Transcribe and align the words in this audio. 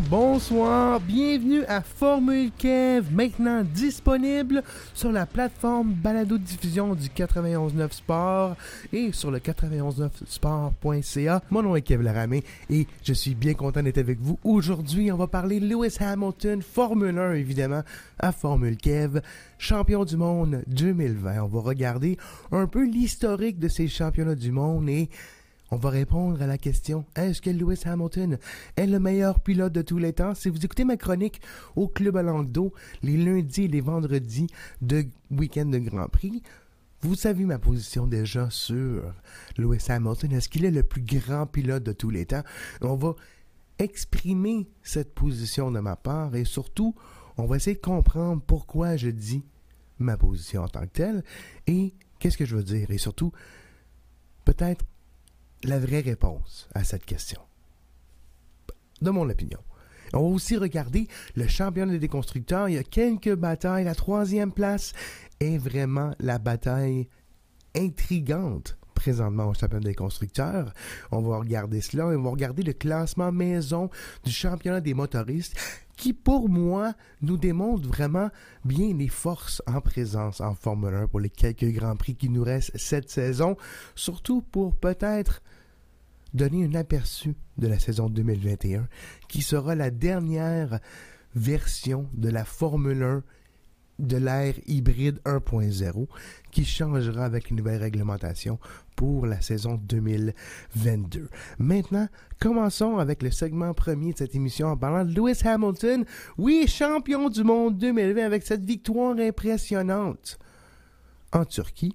Bonsoir, 0.00 1.00
bienvenue 1.00 1.64
à 1.64 1.80
Formule 1.80 2.52
Kev, 2.56 3.10
maintenant 3.10 3.64
disponible 3.64 4.62
sur 4.94 5.10
la 5.10 5.26
plateforme 5.26 5.92
balado-diffusion 5.92 6.94
du 6.94 7.08
91.9 7.08 7.92
Sport 7.92 8.54
et 8.92 9.10
sur 9.12 9.32
le 9.32 9.40
91.9sport.ca. 9.40 11.42
Mon 11.50 11.62
nom 11.62 11.74
est 11.74 11.82
Kev 11.82 12.04
Laramé 12.04 12.44
et 12.70 12.86
je 13.02 13.12
suis 13.12 13.34
bien 13.34 13.54
content 13.54 13.82
d'être 13.82 13.98
avec 13.98 14.20
vous. 14.20 14.38
Aujourd'hui, 14.44 15.10
on 15.10 15.16
va 15.16 15.26
parler 15.26 15.58
Lewis 15.58 15.96
Hamilton, 15.98 16.62
Formule 16.62 17.18
1 17.18 17.32
évidemment, 17.32 17.82
à 18.20 18.30
Formule 18.30 18.76
Kev, 18.76 19.20
champion 19.58 20.04
du 20.04 20.16
monde 20.16 20.62
2020. 20.68 21.42
On 21.42 21.48
va 21.48 21.60
regarder 21.60 22.18
un 22.52 22.68
peu 22.68 22.84
l'historique 22.84 23.58
de 23.58 23.66
ces 23.66 23.88
championnats 23.88 24.36
du 24.36 24.52
monde 24.52 24.88
et 24.88 25.10
on 25.70 25.76
va 25.76 25.90
répondre 25.90 26.40
à 26.42 26.46
la 26.46 26.58
question 26.58 27.04
est-ce 27.14 27.42
que 27.42 27.50
Lewis 27.50 27.82
Hamilton 27.84 28.38
est 28.76 28.86
le 28.86 28.98
meilleur 28.98 29.40
pilote 29.40 29.72
de 29.72 29.82
tous 29.82 29.98
les 29.98 30.12
temps? 30.12 30.34
Si 30.34 30.48
vous 30.48 30.64
écoutez 30.64 30.84
ma 30.84 30.96
chronique 30.96 31.40
au 31.76 31.88
Club 31.88 32.16
à 32.16 32.22
langue 32.22 32.50
d'eau 32.50 32.72
les 33.02 33.16
lundis 33.16 33.64
et 33.64 33.68
les 33.68 33.80
vendredis 33.80 34.46
de 34.80 35.04
week-end 35.30 35.66
de 35.66 35.78
Grand 35.78 36.08
Prix, 36.08 36.42
vous 37.00 37.14
savez 37.14 37.44
ma 37.44 37.58
position 37.58 38.06
déjà 38.06 38.50
sur 38.50 39.02
Lewis 39.56 39.84
Hamilton. 39.88 40.32
Est-ce 40.32 40.48
qu'il 40.48 40.64
est 40.64 40.70
le 40.70 40.82
plus 40.82 41.02
grand 41.02 41.46
pilote 41.46 41.84
de 41.84 41.92
tous 41.92 42.10
les 42.10 42.26
temps? 42.26 42.42
On 42.80 42.96
va 42.96 43.14
exprimer 43.78 44.68
cette 44.82 45.14
position 45.14 45.70
de 45.70 45.78
ma 45.78 45.94
part 45.94 46.34
et 46.34 46.44
surtout, 46.44 46.94
on 47.36 47.46
va 47.46 47.56
essayer 47.56 47.76
de 47.76 47.80
comprendre 47.80 48.42
pourquoi 48.44 48.96
je 48.96 49.10
dis 49.10 49.44
ma 49.98 50.16
position 50.16 50.62
en 50.62 50.68
tant 50.68 50.82
que 50.82 50.86
telle 50.86 51.24
et 51.66 51.94
qu'est-ce 52.18 52.36
que 52.36 52.44
je 52.44 52.56
veux 52.56 52.64
dire. 52.64 52.90
Et 52.90 52.98
surtout 52.98 53.32
peut-être 54.44 54.84
la 55.64 55.78
vraie 55.78 56.00
réponse 56.00 56.68
à 56.74 56.84
cette 56.84 57.04
question. 57.04 57.40
De 59.00 59.10
mon 59.10 59.28
opinion. 59.28 59.60
On 60.14 60.20
va 60.20 60.34
aussi 60.34 60.56
regarder 60.56 61.06
le 61.36 61.46
championnat 61.46 61.98
des 61.98 62.08
constructeurs. 62.08 62.68
Il 62.68 62.74
y 62.74 62.78
a 62.78 62.82
quelques 62.82 63.34
batailles. 63.34 63.84
La 63.84 63.94
troisième 63.94 64.52
place 64.52 64.92
est 65.40 65.58
vraiment 65.58 66.14
la 66.18 66.38
bataille 66.38 67.08
intrigante 67.76 68.78
présentement 68.94 69.48
au 69.48 69.54
championnat 69.54 69.84
des 69.84 69.94
constructeurs. 69.94 70.72
On 71.12 71.20
va 71.20 71.38
regarder 71.38 71.80
cela. 71.80 72.06
On 72.06 72.22
va 72.22 72.30
regarder 72.30 72.62
le 72.62 72.72
classement 72.72 73.30
maison 73.30 73.90
du 74.24 74.32
championnat 74.32 74.80
des 74.80 74.94
motoristes 74.94 75.56
qui, 75.96 76.12
pour 76.12 76.48
moi, 76.48 76.94
nous 77.20 77.36
démontre 77.36 77.86
vraiment 77.86 78.30
bien 78.64 78.94
les 78.94 79.08
forces 79.08 79.62
en 79.66 79.80
présence 79.80 80.40
en 80.40 80.54
Formule 80.54 80.94
1 80.94 81.06
pour 81.08 81.20
les 81.20 81.28
quelques 81.30 81.66
Grands 81.66 81.96
Prix 81.96 82.16
qui 82.16 82.28
nous 82.28 82.42
restent 82.42 82.76
cette 82.76 83.10
saison, 83.10 83.56
surtout 83.94 84.42
pour 84.42 84.74
peut-être 84.76 85.42
donner 86.34 86.64
un 86.64 86.74
aperçu 86.74 87.34
de 87.56 87.66
la 87.66 87.78
saison 87.78 88.08
2021, 88.08 88.88
qui 89.28 89.42
sera 89.42 89.74
la 89.74 89.90
dernière 89.90 90.80
version 91.34 92.08
de 92.14 92.28
la 92.28 92.44
Formule 92.44 93.02
1 93.02 93.22
de 93.98 94.16
l'ère 94.16 94.54
hybride 94.66 95.20
1.0 95.24 96.06
qui 96.50 96.64
changera 96.64 97.24
avec 97.24 97.50
une 97.50 97.56
nouvelle 97.56 97.82
réglementation 97.82 98.58
pour 98.94 99.26
la 99.26 99.40
saison 99.40 99.80
2022. 99.88 101.28
Maintenant, 101.58 102.08
commençons 102.40 102.98
avec 102.98 103.22
le 103.22 103.30
segment 103.30 103.74
premier 103.74 104.12
de 104.12 104.18
cette 104.18 104.34
émission 104.34 104.68
en 104.68 104.76
parlant 104.76 105.04
de 105.04 105.12
Lewis 105.12 105.40
Hamilton, 105.44 106.04
oui, 106.36 106.66
champion 106.68 107.28
du 107.28 107.42
monde 107.42 107.76
2020 107.78 108.24
avec 108.24 108.44
cette 108.44 108.64
victoire 108.64 109.16
impressionnante 109.18 110.38
en 111.32 111.44
Turquie. 111.44 111.92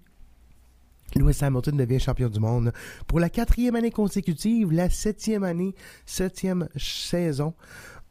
Lewis 1.16 1.40
Hamilton 1.42 1.78
devient 1.78 2.00
champion 2.00 2.30
du 2.30 2.40
monde 2.40 2.72
pour 3.08 3.20
la 3.20 3.30
quatrième 3.30 3.76
année 3.76 3.92
consécutive, 3.92 4.72
la 4.72 4.90
septième 4.90 5.44
année, 5.44 5.76
septième 6.06 6.68
saison 6.76 7.54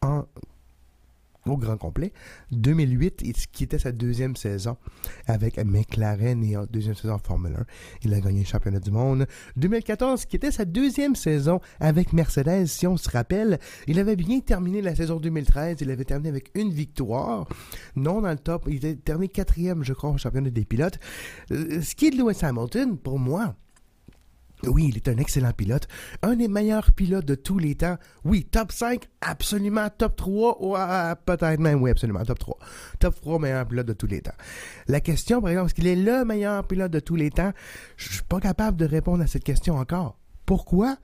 en 0.00 0.24
au 1.46 1.56
grand 1.56 1.76
complet. 1.76 2.12
2008, 2.52 3.22
qui 3.52 3.64
était 3.64 3.78
sa 3.78 3.92
deuxième 3.92 4.36
saison 4.36 4.76
avec 5.26 5.58
McLaren 5.58 6.42
et 6.44 6.56
en 6.56 6.64
deuxième 6.64 6.94
saison 6.94 7.18
Formule 7.18 7.54
1. 7.56 7.64
Il 8.04 8.14
a 8.14 8.20
gagné 8.20 8.40
le 8.40 8.46
championnat 8.46 8.80
du 8.80 8.90
monde. 8.90 9.26
2014, 9.56 10.26
qui 10.26 10.36
était 10.36 10.50
sa 10.50 10.64
deuxième 10.64 11.16
saison 11.16 11.60
avec 11.80 12.12
Mercedes, 12.12 12.66
si 12.66 12.86
on 12.86 12.96
se 12.96 13.10
rappelle. 13.10 13.58
Il 13.86 13.98
avait 13.98 14.16
bien 14.16 14.40
terminé 14.40 14.82
la 14.82 14.94
saison 14.94 15.18
2013. 15.18 15.78
Il 15.80 15.90
avait 15.90 16.04
terminé 16.04 16.28
avec 16.28 16.50
une 16.54 16.70
victoire. 16.70 17.48
Non 17.96 18.20
dans 18.20 18.30
le 18.30 18.38
top. 18.38 18.64
Il 18.68 18.76
était 18.76 18.96
terminé 18.96 19.28
quatrième, 19.28 19.82
je 19.84 19.92
crois, 19.92 20.10
au 20.10 20.18
championnat 20.18 20.50
des 20.50 20.64
pilotes. 20.64 20.98
Euh, 21.50 21.80
ce 21.82 21.94
qui 21.94 22.06
est 22.06 22.10
de 22.10 22.16
Lewis 22.16 22.38
Hamilton, 22.42 22.96
pour 22.98 23.18
moi, 23.18 23.54
oui, 24.66 24.88
il 24.88 24.96
est 24.96 25.08
un 25.08 25.16
excellent 25.16 25.52
pilote. 25.52 25.88
Un 26.22 26.36
des 26.36 26.48
meilleurs 26.48 26.92
pilotes 26.92 27.24
de 27.24 27.34
tous 27.34 27.58
les 27.58 27.74
temps. 27.74 27.96
Oui, 28.24 28.44
top 28.44 28.72
5, 28.72 29.08
absolument. 29.20 29.88
Top 29.96 30.16
3, 30.16 30.62
ou 30.62 30.74
peut-être 31.24 31.60
même, 31.60 31.82
oui, 31.82 31.90
absolument, 31.90 32.24
top 32.24 32.38
3. 32.38 32.58
Top 33.00 33.14
3 33.20 33.38
meilleur 33.38 33.66
pilote 33.66 33.86
de 33.86 33.92
tous 33.92 34.06
les 34.06 34.20
temps. 34.20 34.34
La 34.86 35.00
question, 35.00 35.40
par 35.40 35.50
exemple, 35.50 35.66
est-ce 35.66 35.74
qu'il 35.74 35.86
est 35.86 35.96
le 35.96 36.24
meilleur 36.24 36.66
pilote 36.66 36.92
de 36.92 37.00
tous 37.00 37.16
les 37.16 37.30
temps? 37.30 37.52
Je 37.96 38.12
suis 38.12 38.22
pas 38.22 38.40
capable 38.40 38.76
de 38.76 38.84
répondre 38.84 39.22
à 39.22 39.26
cette 39.26 39.44
question 39.44 39.76
encore. 39.76 40.18
Pourquoi? 40.46 40.96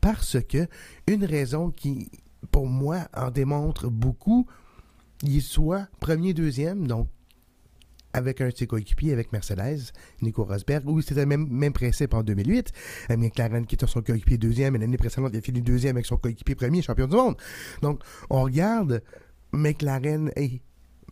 Parce 0.00 0.38
que 0.42 0.66
une 1.06 1.24
raison 1.24 1.70
qui, 1.70 2.10
pour 2.50 2.66
moi, 2.66 3.08
en 3.14 3.30
démontre 3.30 3.88
beaucoup, 3.88 4.46
il 5.22 5.42
soit 5.42 5.86
premier, 6.00 6.34
deuxième, 6.34 6.86
donc 6.86 7.08
avec 8.12 8.40
un 8.40 8.48
de 8.48 8.56
ses 8.56 8.66
coéquipiers, 8.66 9.12
avec 9.12 9.32
Mercedes, 9.32 9.92
Nico 10.20 10.44
Rosberg, 10.44 10.88
où 10.88 11.00
c'était 11.00 11.20
le 11.20 11.26
même, 11.26 11.48
même 11.48 11.72
principe 11.72 12.14
en 12.14 12.22
2008. 12.22 12.72
McLaren 13.10 13.66
qui 13.66 13.74
était 13.74 13.86
son 13.86 14.02
coéquipier 14.02 14.38
deuxième, 14.38 14.76
et 14.76 14.78
l'année 14.78 14.96
précédente, 14.96 15.30
il 15.32 15.38
a 15.38 15.40
fini 15.40 15.62
deuxième 15.62 15.96
avec 15.96 16.06
son 16.06 16.16
coéquipier 16.16 16.54
premier, 16.54 16.82
champion 16.82 17.06
du 17.06 17.16
monde. 17.16 17.36
Donc, 17.80 18.00
on 18.30 18.42
regarde 18.42 19.02
McLaren 19.52 20.30
et 20.36 20.60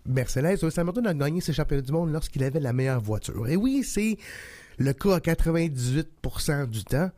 Mercedes. 0.06 0.58
Lewis 0.62 0.74
Hamilton 0.78 1.06
a 1.06 1.14
gagné 1.14 1.40
ses 1.40 1.52
championnats 1.52 1.82
du 1.82 1.92
monde 1.92 2.12
lorsqu'il 2.12 2.44
avait 2.44 2.60
la 2.60 2.72
meilleure 2.72 3.00
voiture. 3.00 3.48
Et 3.48 3.56
oui, 3.56 3.82
c'est 3.84 4.18
le 4.78 4.92
cas 4.92 5.16
à 5.16 5.18
98% 5.18 6.66
du 6.66 6.84
temps. 6.84 7.10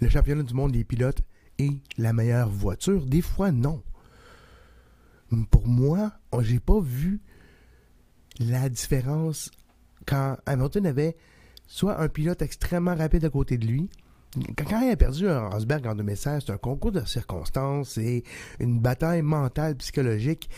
Le 0.00 0.08
championnat 0.08 0.42
du 0.42 0.54
monde 0.54 0.72
des 0.72 0.84
pilotes 0.84 1.22
est 1.58 1.72
la 1.98 2.12
meilleure 2.12 2.48
voiture. 2.48 3.04
Des 3.06 3.22
fois, 3.22 3.50
non. 3.50 3.82
Pour 5.50 5.66
moi, 5.66 6.12
j'ai 6.40 6.60
pas 6.60 6.80
vu 6.80 7.20
la 8.40 8.68
différence 8.68 9.50
quand 10.06 10.36
Hamilton 10.46 10.86
avait 10.86 11.16
soit 11.66 12.00
un 12.00 12.08
pilote 12.08 12.42
extrêmement 12.42 12.94
rapide 12.94 13.24
à 13.24 13.30
côté 13.30 13.58
de 13.58 13.66
lui, 13.66 13.88
quand, 14.56 14.80
il 14.82 14.90
a 14.90 14.96
perdu 14.96 15.28
un 15.28 15.48
Rosberg 15.48 15.86
en 15.86 15.94
2016, 15.94 16.44
c'est 16.46 16.52
un 16.52 16.58
concours 16.58 16.92
de 16.92 17.04
circonstances 17.04 17.96
et 17.96 18.22
une 18.60 18.80
bataille 18.80 19.22
mentale, 19.22 19.76
psychologique. 19.76 20.50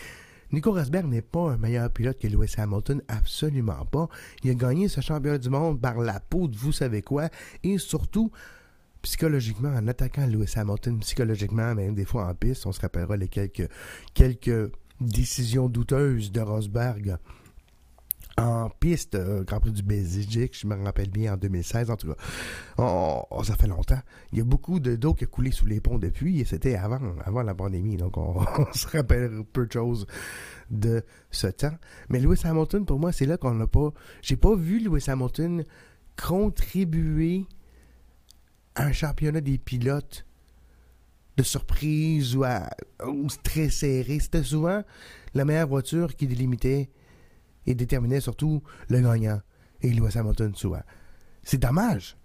Nico 0.51 0.73
Rosberg 0.73 1.05
n'est 1.05 1.21
pas 1.21 1.51
un 1.51 1.57
meilleur 1.57 1.89
pilote 1.89 2.19
que 2.19 2.27
Lewis 2.27 2.55
Hamilton, 2.57 3.01
absolument 3.07 3.85
pas. 3.85 4.09
Il 4.43 4.49
a 4.49 4.53
gagné 4.55 4.87
ce 4.87 4.99
championnat 4.99 5.37
du 5.37 5.49
monde 5.49 5.79
par 5.79 5.99
la 5.99 6.19
peau 6.19 6.47
de 6.47 6.57
vous 6.57 6.71
savez 6.71 7.01
quoi, 7.01 7.29
et 7.63 7.77
surtout, 7.77 8.31
psychologiquement, 9.01 9.69
en 9.69 9.87
attaquant 9.87 10.25
Lewis 10.25 10.53
Hamilton, 10.55 10.99
psychologiquement, 10.99 11.75
même 11.75 11.93
des 11.95 12.05
fois 12.05 12.27
en 12.27 12.33
piste, 12.33 12.65
on 12.65 12.71
se 12.71 12.81
rappellera 12.81 13.15
les 13.15 13.27
quelques, 13.27 13.69
quelques 14.13 14.71
décisions 14.99 15.69
douteuses 15.69 16.31
de 16.31 16.41
Rosberg 16.41 17.17
en 18.39 18.69
piste, 18.69 19.15
euh, 19.15 19.43
Grand 19.43 19.59
Prix 19.59 19.71
du 19.71 19.83
Belgique, 19.83 20.57
je 20.57 20.67
me 20.67 20.75
rappelle 20.83 21.09
bien, 21.09 21.33
en 21.33 21.37
2016, 21.37 21.91
en 21.91 21.97
tout 21.97 22.13
cas. 22.13 23.43
ça 23.43 23.55
fait 23.55 23.67
longtemps. 23.67 23.99
Il 24.31 24.37
y 24.37 24.41
a 24.41 24.43
beaucoup 24.43 24.79
d'eau 24.79 25.13
qui 25.13 25.25
a 25.25 25.27
coulé 25.27 25.51
sous 25.51 25.65
les 25.65 25.81
ponts 25.81 25.99
depuis, 25.99 26.39
et 26.39 26.45
c'était 26.45 26.75
avant, 26.75 26.99
avant 27.25 27.43
la 27.43 27.53
pandémie, 27.53 27.97
donc 27.97 28.17
on, 28.17 28.43
se 28.73 28.87
rappelle 28.87 29.43
peu 29.51 29.65
de 29.65 29.71
choses 29.71 30.07
de 30.69 31.03
ce 31.31 31.47
temps. 31.47 31.75
Mais 32.09 32.19
Lewis 32.19 32.41
Hamilton, 32.43 32.85
pour 32.85 32.99
moi, 32.99 33.11
c'est 33.11 33.25
là 33.25 33.37
qu'on 33.37 33.53
n'a 33.53 33.67
pas... 33.67 33.91
J'ai 34.21 34.37
pas 34.37 34.55
vu 34.55 34.79
Lewis 34.79 35.05
Hamilton 35.07 35.63
contribuer 36.15 37.45
à 38.75 38.85
un 38.85 38.91
championnat 38.91 39.41
des 39.41 39.57
pilotes 39.57 40.25
de 41.37 41.43
surprise 41.43 42.35
ou, 42.35 42.43
à, 42.43 42.69
ou 43.05 43.27
très 43.43 43.69
serré. 43.69 44.19
C'était 44.19 44.43
souvent 44.43 44.83
la 45.33 45.45
meilleure 45.45 45.67
voiture 45.67 46.15
qui 46.15 46.27
délimitait 46.27 46.89
et 47.65 47.75
déterminait 47.75 48.21
surtout 48.21 48.61
le 48.89 49.01
gagnant. 49.01 49.41
Et 49.81 49.91
Lewis 49.91 50.17
Hamilton, 50.17 50.53
souvent. 50.55 50.81
C'est 51.43 51.57
dommage. 51.57 52.17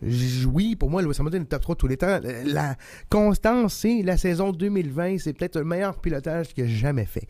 Oui, 0.47 0.77
pour 0.77 0.91
moi, 0.91 1.01
Lewis 1.03 1.17
Hamilton 1.19 1.43
est 1.43 1.47
top 1.47 1.63
3 1.63 1.77
tous 1.77 1.87
les 1.87 1.97
temps. 1.97 2.21
La 2.47 2.77
constance, 3.09 3.75
c'est 3.75 4.03
la 4.03 4.17
saison 4.17 4.53
2020. 4.53 5.19
C'est 5.19 5.33
peut-être 5.33 5.57
le 5.59 5.65
meilleur 5.65 6.01
pilotage 6.01 6.53
qu'il 6.53 6.65
a 6.65 6.67
jamais 6.67 7.07
fait. 7.07 7.27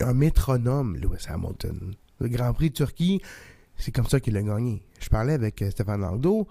Un 0.00 0.14
métronome, 0.14 0.96
Lewis 0.96 1.26
Hamilton. 1.28 1.94
Le 2.20 2.28
Grand 2.28 2.52
Prix 2.52 2.70
de 2.70 2.74
Turquie, 2.74 3.20
c'est 3.76 3.92
comme 3.92 4.06
ça 4.06 4.18
qu'il 4.18 4.36
a 4.36 4.42
gagné. 4.42 4.82
Je 5.00 5.08
parlais 5.08 5.34
avec 5.34 5.62
euh, 5.62 5.70
Stéphane 5.70 6.00
Langdo 6.00 6.48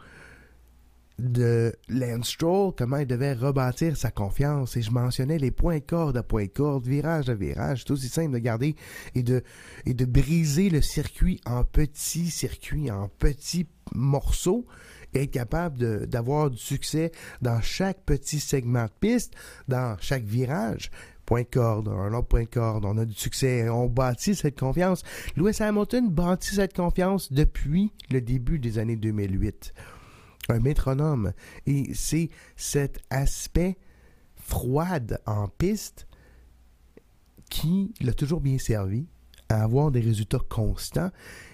de 1.19 1.74
Lance 1.90 2.30
Stroll, 2.30 2.74
comment 2.78 2.98
il 2.98 3.08
devait 3.08 3.34
rebâtir 3.34 3.98
sa 3.98 4.12
confiance. 4.12 4.78
Et 4.78 4.81
je 4.81 4.92
mentionnais 4.92 5.38
les 5.38 5.52
points 5.52 5.80
corde 5.80 6.18
à 6.18 6.24
points 6.24 6.48
corde, 6.48 6.86
virage 6.86 7.30
à 7.30 7.34
virage. 7.34 7.84
C'est 7.86 7.92
aussi 7.92 8.08
simple 8.08 8.34
de 8.34 8.40
garder 8.40 8.75
et 9.16 9.24
de, 9.24 9.44
et 9.86 9.94
de 9.94 10.06
briser 10.06 10.69
le 10.69 10.81
circuit 10.81 11.42
en 11.46 11.64
petits 11.64 12.30
circuits, 12.30 12.92
en 12.92 13.10
petits 13.10 13.68
morceaux 13.94 14.66
être 15.14 15.31
capable 15.31 16.08
d'avoir 16.08 16.50
du 16.50 16.58
succès 16.58 17.12
dans 17.42 17.62
chaque 17.62 18.04
petit 18.06 18.40
segment 18.40 18.86
de 18.86 18.92
piste, 19.00 19.34
dans 19.68 19.98
chaque 20.00 20.24
virage. 20.24 20.92
Point 21.25 21.42
de 21.42 21.48
corde, 21.48 21.90
un 21.90 22.14
autre 22.14 22.28
point 22.28 22.44
de 22.44 22.50
corde, 22.50 22.86
on 22.86 22.98
a 22.98 23.04
du 23.04 23.14
succès, 23.14 23.69
on 23.69 23.88
bâtit 23.88 24.34
cette 24.34 24.58
confiance. 24.58 25.04
Lewis 25.36 25.58
Hamilton 25.60 26.10
bâtit 26.10 26.56
cette 26.56 26.74
confiance 26.74 27.34
depuis 27.34 27.92
le 28.10 28.22
début 28.22 28.60
des 28.60 28.80
années 28.80 28.96
2008. 28.96 29.74
Un 30.50 30.60
métronome. 30.60 31.34
Et 31.66 31.94
c'est 31.94 32.30
cet 32.56 33.00
aspect 33.10 33.78
froide 34.36 35.20
en 35.26 35.48
piste 35.48 36.08
qui 37.50 37.94
l'a 38.02 38.14
toujours 38.14 38.42
bien 38.42 38.58
servi 38.58 39.08
à 39.50 39.64
avoir 39.64 39.92
des 39.92 40.02
résultats 40.02 40.40
constants. 40.50 41.12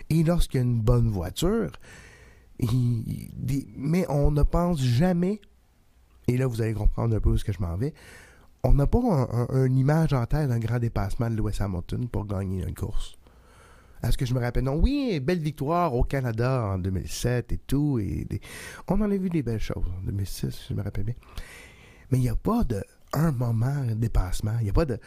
Et 0.09 0.23
lorsqu'il 0.23 0.59
y 0.59 0.63
a 0.63 0.65
une 0.65 0.81
bonne 0.81 1.09
voiture, 1.09 1.71
mais 3.77 4.05
on 4.09 4.31
ne 4.31 4.43
pense 4.43 4.81
jamais, 4.81 5.41
et 6.27 6.37
là 6.37 6.47
vous 6.47 6.61
allez 6.61 6.73
comprendre 6.73 7.15
un 7.15 7.19
peu 7.19 7.35
ce 7.37 7.43
que 7.43 7.51
je 7.51 7.59
m'en 7.59 7.75
vais, 7.77 7.93
on 8.63 8.73
n'a 8.73 8.87
pas 8.87 8.99
une 8.99 9.77
image 9.77 10.13
en 10.13 10.25
tête 10.25 10.49
d'un 10.49 10.59
grand 10.59 10.79
dépassement 10.79 11.29
de 11.29 11.35
Lewis 11.35 11.57
Hamilton 11.59 12.07
pour 12.07 12.25
gagner 12.25 12.63
une 12.63 12.75
course. 12.75 13.15
Est-ce 14.03 14.17
que 14.17 14.25
je 14.25 14.33
me 14.33 14.39
rappelle? 14.39 14.65
Non, 14.65 14.75
oui, 14.75 15.19
belle 15.21 15.39
victoire 15.39 15.95
au 15.95 16.03
Canada 16.03 16.71
en 16.73 16.77
2007 16.77 17.53
et 17.53 17.57
tout. 17.57 17.99
Et 17.99 18.27
On 18.87 18.99
en 19.01 19.09
a 19.09 19.17
vu 19.17 19.29
des 19.29 19.43
belles 19.43 19.59
choses 19.59 19.85
en 19.99 20.05
2006, 20.05 20.67
je 20.69 20.73
me 20.73 20.83
rappelle 20.83 21.05
bien. 21.05 21.15
Mais 22.11 22.17
il 22.17 22.21
n'y 22.21 22.29
a 22.29 22.35
pas 22.35 22.63
de 22.63 22.83
un 23.13 23.31
moment 23.31 23.85
de 23.85 23.93
dépassement. 23.93 24.55
Il 24.59 24.65
n'y 24.65 24.69
a 24.69 24.73
pas 24.73 24.85
de 24.85 24.99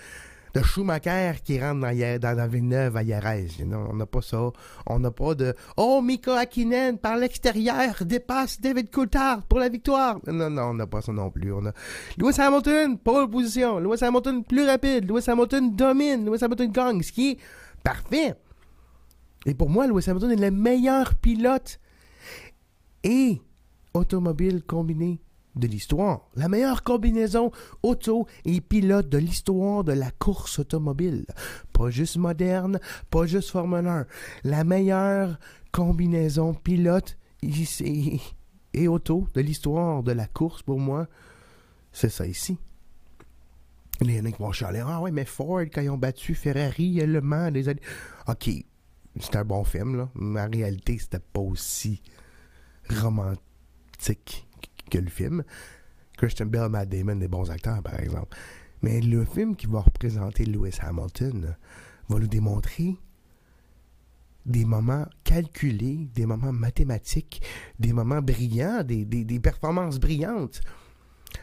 de 0.57 0.63
Schumacher 0.63 1.35
qui 1.45 1.61
rentre 1.61 1.81
dans, 1.81 2.19
dans 2.19 2.37
la 2.37 2.47
Villeneuve 2.47 2.97
à 2.97 3.03
Yarez. 3.03 3.49
on 3.61 3.95
n'a 3.95 4.07
pas 4.07 4.23
ça. 4.23 4.51
On 4.87 4.99
n'a 4.99 5.11
pas 5.11 5.35
de 5.35 5.55
Oh, 5.77 6.01
Mika 6.03 6.39
Hakkinen 6.39 6.97
par 6.97 7.19
l'extérieur 7.19 7.95
dépasse 8.01 8.59
David 8.59 8.91
Coulthard 8.91 9.43
pour 9.43 9.59
la 9.59 9.69
victoire. 9.69 10.19
Non, 10.27 10.49
non, 10.49 10.63
on 10.63 10.75
n'a 10.75 10.87
pas 10.87 11.03
ça 11.03 11.13
non 11.13 11.31
plus. 11.31 11.53
On 11.53 11.67
a 11.67 11.73
Lewis 12.17 12.41
Hamilton, 12.41 12.97
pole 12.97 13.29
position. 13.29 13.79
Lewis 13.79 14.03
Hamilton 14.03 14.45
plus 14.45 14.67
rapide. 14.67 15.07
Lewis 15.07 15.25
Hamilton 15.29 15.77
domine. 15.77 16.25
Lewis 16.25 16.43
Hamilton 16.43 16.73
gagne, 16.73 17.03
ce 17.03 17.13
qui 17.13 17.33
est 17.33 17.39
parfait. 17.85 18.35
Et 19.47 19.55
pour 19.55 19.71
moi, 19.71 19.87
Lewis 19.87 20.05
Hamilton 20.09 20.33
est 20.33 20.37
le 20.37 20.51
meilleur 20.51 21.15
pilote 21.15 21.81
et 23.05 23.41
automobile 23.95 24.63
combiné 24.63 25.21
de 25.55 25.69
l'histoire. 25.69 26.29
La 26.35 26.49
meilleure 26.49 26.83
combinaison 26.83 27.51
auto 27.83 28.27
et 28.45 28.61
pilote 28.61 29.09
de 29.09 29.19
l'histoire 29.19 29.85
de 29.85 29.93
la 29.93 30.11
course 30.11 30.59
automobile. 30.59 31.25
Pas 31.73 31.91
juste 31.91 32.17
moderne, 32.17 32.79
pas 33.09 33.27
juste 33.27 33.51
Formule 33.51 33.87
1. 33.87 34.07
La 34.45 34.65
meilleure 34.65 35.39
combinaison 35.73 36.53
pilote 36.53 37.17
et, 37.43 38.89
auto 38.89 39.29
de 39.35 39.41
l'histoire 39.41 40.03
de 40.03 40.13
la 40.13 40.27
course 40.27 40.63
pour 40.63 40.81
moi, 40.81 41.07
c'est 41.93 42.11
ça 42.11 42.27
ici. 42.27 42.59
Il 44.03 44.11
y 44.11 44.21
en 44.21 44.27
a 44.27 44.31
qui 44.31 44.43
vont 44.43 44.53
chialer. 44.53 44.83
Ah 44.85 45.01
ouais, 45.01 45.11
mais 45.11 45.25
Ford, 45.25 45.63
quand 45.73 45.81
ils 45.81 45.89
ont 45.89 45.97
battu 45.97 46.35
Ferrari, 46.35 46.97
Le 46.97 47.23
Mans, 47.23 47.49
les 47.49 47.71
années. 47.71 47.81
Ok, 48.29 48.51
c'est 49.21 49.37
un 49.37 49.45
bon 49.45 49.65
film, 49.65 49.97
là. 49.97 50.11
Mais 50.15 50.41
en 50.41 50.51
réalité, 50.51 50.99
c'était 50.99 51.19
pas 51.19 51.41
aussi 51.41 52.03
romantique 52.89 54.47
que 54.91 54.99
le 54.99 55.09
film. 55.09 55.45
Christian 56.17 56.47
Bell, 56.47 56.69
Matt 56.69 56.89
Damon, 56.89 57.17
des 57.17 57.29
bons 57.29 57.51
acteurs, 57.51 57.83
par 57.83 57.99
exemple. 58.01 58.37
Mais 58.83 59.01
le 59.01 59.25
film 59.25 59.57
qui 59.57 59.67
va 59.67 59.81
représenter 59.81 60.45
Lewis 60.45 60.79
Hamilton 60.81 61.57
va 62.09 62.19
nous 62.19 62.27
démontrer 62.27 62.97
des 64.45 64.65
moments 64.65 65.07
calculés, 65.25 66.09
des 66.15 66.25
moments 66.25 66.53
mathématiques, 66.53 67.43
des 67.79 67.93
moments 67.93 68.23
brillants, 68.23 68.85
des, 68.85 69.05
des 69.05 69.41
performances 69.41 69.99
brillantes. 69.99 70.61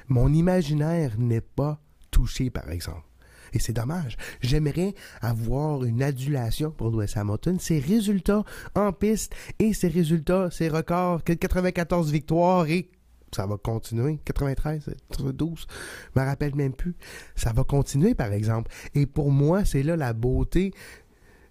Mon 0.08 0.31
imaginaire 0.31 1.20
n'est 1.20 1.42
pas 1.42 1.81
touché, 2.12 2.50
par 2.50 2.70
exemple. 2.70 3.04
Et 3.53 3.59
c'est 3.59 3.73
dommage. 3.73 4.17
J'aimerais 4.41 4.94
avoir 5.21 5.83
une 5.83 6.01
adulation 6.01 6.71
pour 6.71 6.89
Lewis 6.89 7.13
Hamilton. 7.15 7.59
Ses 7.59 7.79
résultats 7.79 8.44
en 8.75 8.91
piste 8.91 9.33
et 9.59 9.73
ses 9.73 9.88
résultats, 9.88 10.50
ses 10.51 10.69
records, 10.69 11.23
94 11.23 12.11
victoires 12.11 12.67
et 12.67 12.89
ça 13.33 13.45
va 13.45 13.57
continuer. 13.57 14.19
93, 14.25 14.89
12, 15.19 15.67
je 16.15 16.19
me 16.19 16.25
rappelle 16.25 16.55
même 16.55 16.73
plus. 16.73 16.95
Ça 17.35 17.51
va 17.53 17.63
continuer, 17.63 18.15
par 18.15 18.31
exemple. 18.31 18.71
Et 18.94 19.05
pour 19.05 19.31
moi, 19.31 19.65
c'est 19.65 19.83
là 19.83 19.95
la 19.95 20.13
beauté 20.13 20.73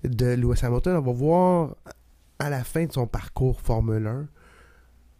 de 0.04 0.26
Lewis 0.26 0.60
Hamilton. 0.62 0.96
On 0.96 1.00
va 1.00 1.12
voir 1.12 1.76
à 2.38 2.50
la 2.50 2.64
fin 2.64 2.86
de 2.86 2.92
son 2.92 3.06
parcours 3.06 3.60
Formule 3.60 4.06
1 4.06 4.28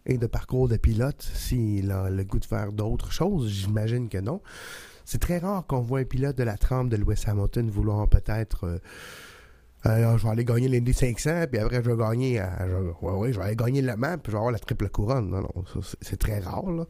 et 0.05 0.17
de 0.17 0.27
parcours 0.27 0.67
de 0.67 0.77
pilote 0.77 1.21
s'il 1.21 1.91
a 1.91 2.09
le 2.09 2.23
goût 2.23 2.39
de 2.39 2.45
faire 2.45 2.71
d'autres 2.71 3.11
choses. 3.11 3.49
J'imagine 3.49 4.09
que 4.09 4.17
non. 4.17 4.41
C'est 5.05 5.19
très 5.19 5.37
rare 5.37 5.65
qu'on 5.67 5.81
voit 5.81 5.99
un 5.99 6.05
pilote 6.05 6.37
de 6.37 6.43
la 6.43 6.57
trempe 6.57 6.89
de 6.89 6.97
Lewis 6.97 7.23
Hamilton 7.27 7.69
vouloir 7.69 8.07
peut-être... 8.07 8.65
Euh, 8.65 8.79
euh, 9.85 10.17
je 10.17 10.23
vais 10.23 10.29
aller 10.29 10.45
gagner 10.45 10.69
l'Indy 10.69 10.93
500, 10.93 11.47
puis 11.51 11.59
après, 11.59 11.83
je 11.83 11.91
vais 11.91 11.97
gagner, 11.97 12.39
euh, 12.39 12.93
ouais, 13.01 13.33
je 13.33 13.39
vais 13.41 13.53
gagner 13.53 13.81
le 13.81 13.97
Mans, 13.97 14.17
puis 14.17 14.27
je 14.27 14.31
vais 14.31 14.37
avoir 14.37 14.51
la 14.53 14.59
triple 14.59 14.87
couronne. 14.87 15.29
Non, 15.29 15.41
non, 15.41 15.63
c'est 15.99 16.17
très 16.17 16.39
rare, 16.39 16.71
là. 16.71 16.85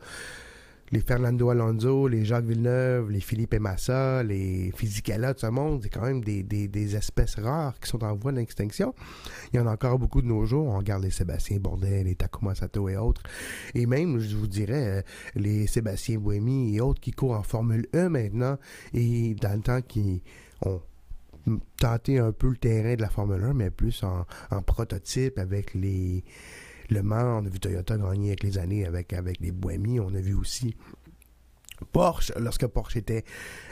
Les 0.94 1.02
Fernando 1.02 1.50
Alonso, 1.50 2.08
les 2.08 2.24
Jacques 2.24 2.46
Villeneuve, 2.46 3.10
les 3.10 3.20
Philippe 3.20 3.56
Massa, 3.56 4.22
les 4.22 4.72
Fisichella 4.76 5.34
de 5.34 5.40
ce 5.40 5.48
monde, 5.48 5.80
c'est 5.82 5.90
quand 5.90 6.04
même 6.04 6.24
des, 6.24 6.96
espèces 6.96 7.40
rares 7.40 7.80
qui 7.80 7.90
sont 7.90 8.04
en 8.04 8.14
voie 8.14 8.32
d'extinction. 8.32 8.94
Il 9.52 9.58
y 9.58 9.60
en 9.60 9.66
a 9.66 9.72
encore 9.72 9.98
beaucoup 9.98 10.22
de 10.22 10.28
nos 10.28 10.46
jours. 10.46 10.68
On 10.68 10.78
regarde 10.78 11.02
les 11.02 11.10
Sébastien 11.10 11.58
Bourdais, 11.58 12.04
les 12.04 12.14
Takuma 12.14 12.54
Sato 12.54 12.90
et 12.90 12.96
autres. 12.96 13.24
Et 13.74 13.88
même, 13.88 14.20
je 14.20 14.36
vous 14.36 14.46
dirais, 14.46 15.00
euh, 15.00 15.02
les 15.34 15.66
Sébastien 15.66 16.20
Bohémy 16.20 16.76
et 16.76 16.80
autres 16.80 17.02
qui 17.02 17.10
courent 17.10 17.38
en 17.38 17.42
Formule 17.44 17.88
1 17.92 18.10
maintenant 18.10 18.60
et 18.94 19.34
dans 19.34 19.56
le 19.56 19.62
temps 19.62 19.82
qui 19.82 20.22
ont 20.64 20.80
tenter 21.80 22.20
un 22.20 22.32
peu 22.32 22.50
le 22.50 22.58
terrain 22.58 22.96
de 22.96 23.02
la 23.02 23.10
Formule 23.10 23.44
1, 23.44 23.54
mais 23.54 23.70
plus 23.70 24.04
en, 24.04 24.26
prototype 24.62 25.38
avec 25.38 25.74
les 25.74 26.24
Le 26.94 27.04
Mans. 27.04 27.40
On 27.40 27.46
a 27.46 27.50
vu 27.50 27.60
Toyota 27.60 27.98
gagner 27.98 28.30
avec 28.30 28.44
les 28.44 28.58
années 28.58 28.86
avec, 28.86 29.14
avec 29.14 29.40
les 29.40 29.52
Boemi. 29.52 30.00
On 30.00 30.14
a 30.14 30.22
vu 30.22 30.34
aussi 30.34 30.76
Porsche, 31.92 32.32
lorsque 32.38 32.66
Porsche 32.68 32.98
était 32.98 33.26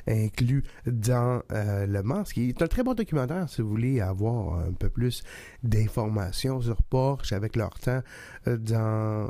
inclus 0.07 0.63
dans 0.85 1.41
euh, 1.51 1.85
Le 1.85 2.03
Mans, 2.03 2.25
ce 2.25 2.33
qui 2.33 2.49
est 2.49 2.61
un 2.61 2.67
très 2.67 2.83
bon 2.83 2.93
documentaire 2.93 3.47
si 3.47 3.61
vous 3.61 3.69
voulez 3.69 4.01
avoir 4.01 4.59
un 4.59 4.73
peu 4.73 4.89
plus 4.89 5.23
d'informations 5.63 6.61
sur 6.61 6.81
Porsche 6.83 7.31
avec 7.31 7.55
leur 7.55 7.79
temps 7.79 8.01
euh, 8.47 8.57
dans 8.57 9.29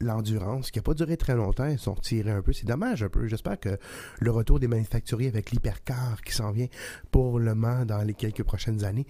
l'endurance, 0.00 0.70
qui 0.70 0.78
n'a 0.78 0.82
pas 0.82 0.94
duré 0.94 1.16
très 1.16 1.34
longtemps, 1.34 1.66
ils 1.66 1.78
sont 1.78 1.94
retirés 1.94 2.30
un 2.30 2.42
peu. 2.42 2.52
C'est 2.52 2.66
dommage 2.66 3.02
un 3.02 3.08
peu. 3.08 3.26
J'espère 3.28 3.58
que 3.58 3.78
le 4.20 4.30
retour 4.30 4.58
des 4.58 4.68
manufacturiers 4.68 5.28
avec 5.28 5.50
l'hypercar 5.50 6.22
qui 6.22 6.32
s'en 6.32 6.50
vient 6.50 6.66
pour 7.10 7.38
le 7.38 7.54
Mans 7.54 7.84
dans 7.84 8.02
les 8.02 8.14
quelques 8.14 8.42
prochaines 8.42 8.84
années, 8.84 9.06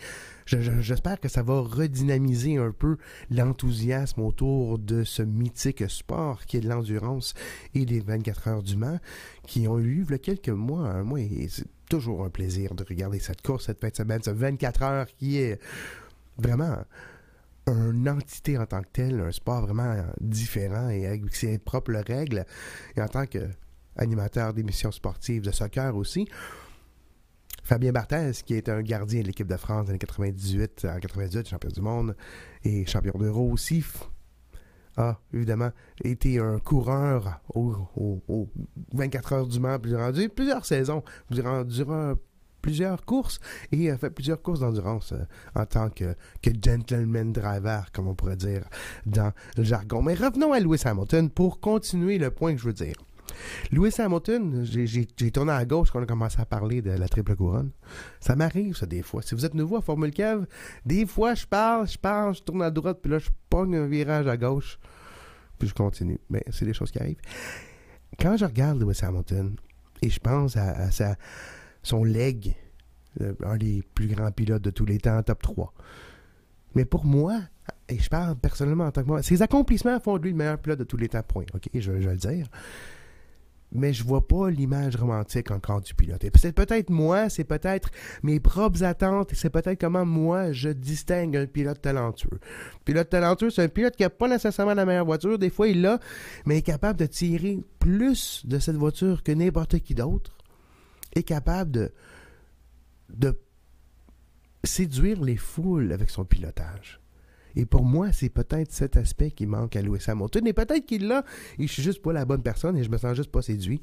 j'espère 0.47 1.21
que 1.21 1.28
ça 1.28 1.42
va 1.42 1.61
redynamiser 1.61 2.56
un 2.59 2.73
peu 2.73 2.99
l'enthousiasme 3.30 4.21
autour 4.21 4.78
de 4.78 5.04
ce 5.04 5.23
mythique 5.23 5.88
sport 5.88 6.44
qui 6.44 6.59
est 6.59 6.61
l'endurance 6.61 7.35
et 7.75 7.85
les 7.85 8.00
24 8.00 8.49
heures 8.49 8.62
du 8.62 8.76
Mans, 8.76 8.99
qui 9.47 9.66
ont 9.68 9.78
eu 9.78 10.04
il 10.06 10.11
y 10.11 10.14
a 10.14 10.18
quelques 10.18 10.49
mois, 10.49 10.88
un 10.88 11.02
mois, 11.02 11.21
c'est 11.49 11.66
toujours 11.88 12.25
un 12.25 12.30
plaisir 12.30 12.75
de 12.75 12.85
regarder 12.85 13.18
cette 13.18 13.42
course, 13.42 13.66
cette 13.66 13.80
fin 13.80 13.88
de 13.88 13.97
semaine, 13.97 14.23
ce 14.23 14.30
24 14.30 14.82
heures 14.82 15.06
qui 15.18 15.38
est 15.38 15.59
vraiment 16.38 16.78
une 17.66 18.09
entité 18.09 18.59
en 18.59 18.66
tant 18.66 18.83
que 18.83 18.88
telle, 18.92 19.21
un 19.21 19.33
sport 19.33 19.62
vraiment 19.62 19.95
différent 20.21 20.88
et 20.88 21.07
avec 21.07 21.35
ses 21.35 21.59
propres 21.59 22.02
règles. 22.07 22.45
Et 22.97 23.02
en 23.02 23.09
tant 23.09 23.26
qu'animateur 23.26 24.52
d'émissions 24.52 24.90
sportives 24.90 25.42
de 25.42 25.50
soccer 25.50 25.95
aussi, 25.97 26.28
Fabien 27.62 27.92
Barthez, 27.92 28.33
qui 28.45 28.54
est 28.54 28.69
un 28.69 28.83
gardien 28.83 29.23
de 29.23 29.28
l'équipe 29.28 29.47
de 29.47 29.57
France 29.57 29.88
en 29.88 29.97
98, 29.97 30.87
en 30.87 30.99
98, 30.99 31.49
champion 31.49 31.71
du 31.71 31.81
monde 31.81 32.16
et 32.64 32.85
champion 32.87 33.12
d'Euro 33.16 33.50
aussi, 33.52 33.85
a 34.97 35.19
évidemment 35.33 35.71
été 36.02 36.38
un 36.38 36.59
coureur 36.59 37.40
aux, 37.54 38.49
24 38.92 39.33
heures 39.33 39.47
du 39.47 39.61
Mans 39.61 39.78
durant 39.78 40.11
plusieurs 40.35 40.66
saisons, 40.66 41.02
durant, 41.31 41.64
durant 41.64 42.14
plusieurs 42.62 43.04
courses 43.04 43.40
et 43.73 43.90
a 43.90 43.99
fait 43.99 44.11
plusieurs 44.11 44.40
courses 44.40 44.61
d'endurance 44.61 45.12
euh, 45.12 45.25
en 45.54 45.66
tant 45.66 45.90
que, 45.90 46.14
gentleman 46.62 47.33
driver, 47.33 47.90
comme 47.92 48.09
on 48.09 48.14
pourrait 48.14 48.37
dire 48.37 48.62
dans 49.04 49.33
le 49.57 49.64
jargon. 49.64 50.00
Mais 50.02 50.14
revenons 50.14 50.52
à 50.52 50.61
Lewis 50.61 50.83
Hamilton 50.85 51.28
pour 51.28 51.61
continuer 51.61 52.19
le 52.19 52.31
point 52.31 52.54
que 52.54 52.61
je 52.61 52.66
veux 52.66 52.73
dire. 52.73 52.95
Lewis 53.71 53.95
Hamilton, 53.99 54.64
j'ai 54.64 55.31
tourné 55.31 55.52
à 55.52 55.64
gauche 55.64 55.90
quand 55.90 56.00
on 56.00 56.02
a 56.02 56.07
commencé 56.07 56.40
à 56.40 56.45
parler 56.45 56.83
de 56.83 56.90
la 56.90 57.09
triple 57.09 57.35
couronne. 57.35 57.71
Ça 58.21 58.37
m'arrive, 58.37 58.76
ça, 58.76 58.87
des 58.87 59.02
fois. 59.02 59.23
Si 59.23 59.35
vous 59.35 59.45
êtes 59.45 59.54
nouveau 59.54 59.76
à 59.76 59.81
Formule 59.81 60.11
Kev, 60.11 60.45
des 60.85 61.07
fois, 61.07 61.35
je 61.35 61.47
parle, 61.47 61.88
je 61.88 61.99
parle, 61.99 62.35
je 62.35 62.42
tourne 62.42 62.62
à 62.62 62.71
droite, 62.71 62.99
puis 63.02 63.11
là, 63.11 63.19
je 63.19 63.31
pogne 63.49 63.76
un 63.76 63.87
virage 63.87 64.26
à 64.26 64.37
gauche, 64.37 64.78
puis 65.59 65.69
je 65.69 65.75
continue. 65.75 66.21
Mais 66.28 66.42
c'est 66.50 66.66
des 66.66 66.75
choses 66.75 66.90
qui 66.90 66.99
arrivent. 66.99 67.21
Quand 68.21 68.37
je 68.37 68.45
regarde 68.45 68.81
Lewis 68.81 69.00
Hamilton, 69.02 69.57
et 70.02 70.11
je 70.11 70.21
pense 70.21 70.57
à, 70.57 70.71
à 70.71 70.90
sa 70.90 71.16
son 71.82 72.04
leg, 72.04 72.54
un 73.44 73.56
des 73.56 73.82
plus 73.94 74.08
grands 74.08 74.30
pilotes 74.30 74.62
de 74.62 74.70
tous 74.70 74.84
les 74.84 74.98
temps, 74.98 75.22
top 75.22 75.42
3. 75.42 75.74
Mais 76.74 76.84
pour 76.84 77.04
moi, 77.04 77.40
et 77.88 77.98
je 77.98 78.08
parle 78.08 78.36
personnellement 78.36 78.86
en 78.86 78.90
tant 78.90 79.02
que 79.02 79.08
moi, 79.08 79.22
ses 79.22 79.42
accomplissements 79.42 80.00
font 80.00 80.16
de 80.16 80.22
lui 80.22 80.30
le 80.30 80.36
meilleur 80.36 80.58
pilote 80.58 80.78
de 80.78 80.84
tous 80.84 80.96
les 80.96 81.08
temps, 81.08 81.22
point. 81.22 81.44
OK, 81.54 81.68
je, 81.74 81.92
vais 81.92 82.00
le 82.00 82.16
dire. 82.16 82.46
Mais 83.74 83.92
je 83.94 84.04
vois 84.04 84.26
pas 84.26 84.50
l'image 84.50 84.96
romantique 84.96 85.50
encore 85.50 85.80
du 85.80 85.94
pilote. 85.94 86.22
Et 86.24 86.30
c'est 86.36 86.52
peut-être 86.52 86.90
moi, 86.90 87.30
c'est 87.30 87.44
peut-être 87.44 87.88
mes 88.22 88.38
propres 88.38 88.84
attentes, 88.84 89.30
c'est 89.34 89.48
peut-être 89.48 89.80
comment 89.80 90.04
moi 90.04 90.52
je 90.52 90.68
distingue 90.68 91.36
un 91.36 91.46
pilote 91.46 91.80
talentueux. 91.80 92.38
pilote 92.84 93.08
talentueux, 93.08 93.48
c'est 93.48 93.62
un 93.62 93.68
pilote 93.68 93.96
qui 93.96 94.04
a 94.04 94.10
pas 94.10 94.28
nécessairement 94.28 94.74
la 94.74 94.84
meilleure 94.84 95.06
voiture, 95.06 95.38
des 95.38 95.48
fois 95.48 95.68
il 95.68 95.80
l'a, 95.80 95.98
mais 96.44 96.58
est 96.58 96.62
capable 96.62 96.98
de 96.98 97.06
tirer 97.06 97.60
plus 97.78 98.44
de 98.44 98.58
cette 98.58 98.76
voiture 98.76 99.22
que 99.22 99.32
n'importe 99.32 99.78
qui 99.78 99.94
d'autre. 99.94 100.36
Est 101.14 101.23
capable 101.23 101.92
de, 103.11 103.38
séduire 104.64 105.21
les 105.23 105.37
foules 105.37 105.92
avec 105.92 106.11
son 106.11 106.25
pilotage. 106.25 107.00
Et 107.54 107.66
pour 107.66 107.85
moi, 107.85 108.12
c'est 108.12 108.31
peut-être 108.31 108.73
cet 108.73 108.97
aspect 108.97 109.31
qui 109.31 109.47
manque 109.47 109.76
à 109.76 109.83
Louis 109.83 110.00
Hamilton. 110.07 110.47
Et 110.47 110.52
peut-être 110.52 110.87
qu'il 110.87 111.07
l'a, 111.07 111.25
et 111.59 111.66
je 111.66 111.73
suis 111.73 111.83
juste 111.83 112.00
pas 112.00 112.12
la 112.12 112.25
bonne 112.25 112.42
personne 112.42 112.76
et 112.76 112.85
je 112.85 112.90
me 112.90 112.97
sens 112.97 113.14
juste 113.14 113.31
pas 113.31 113.42
séduit. 113.42 113.83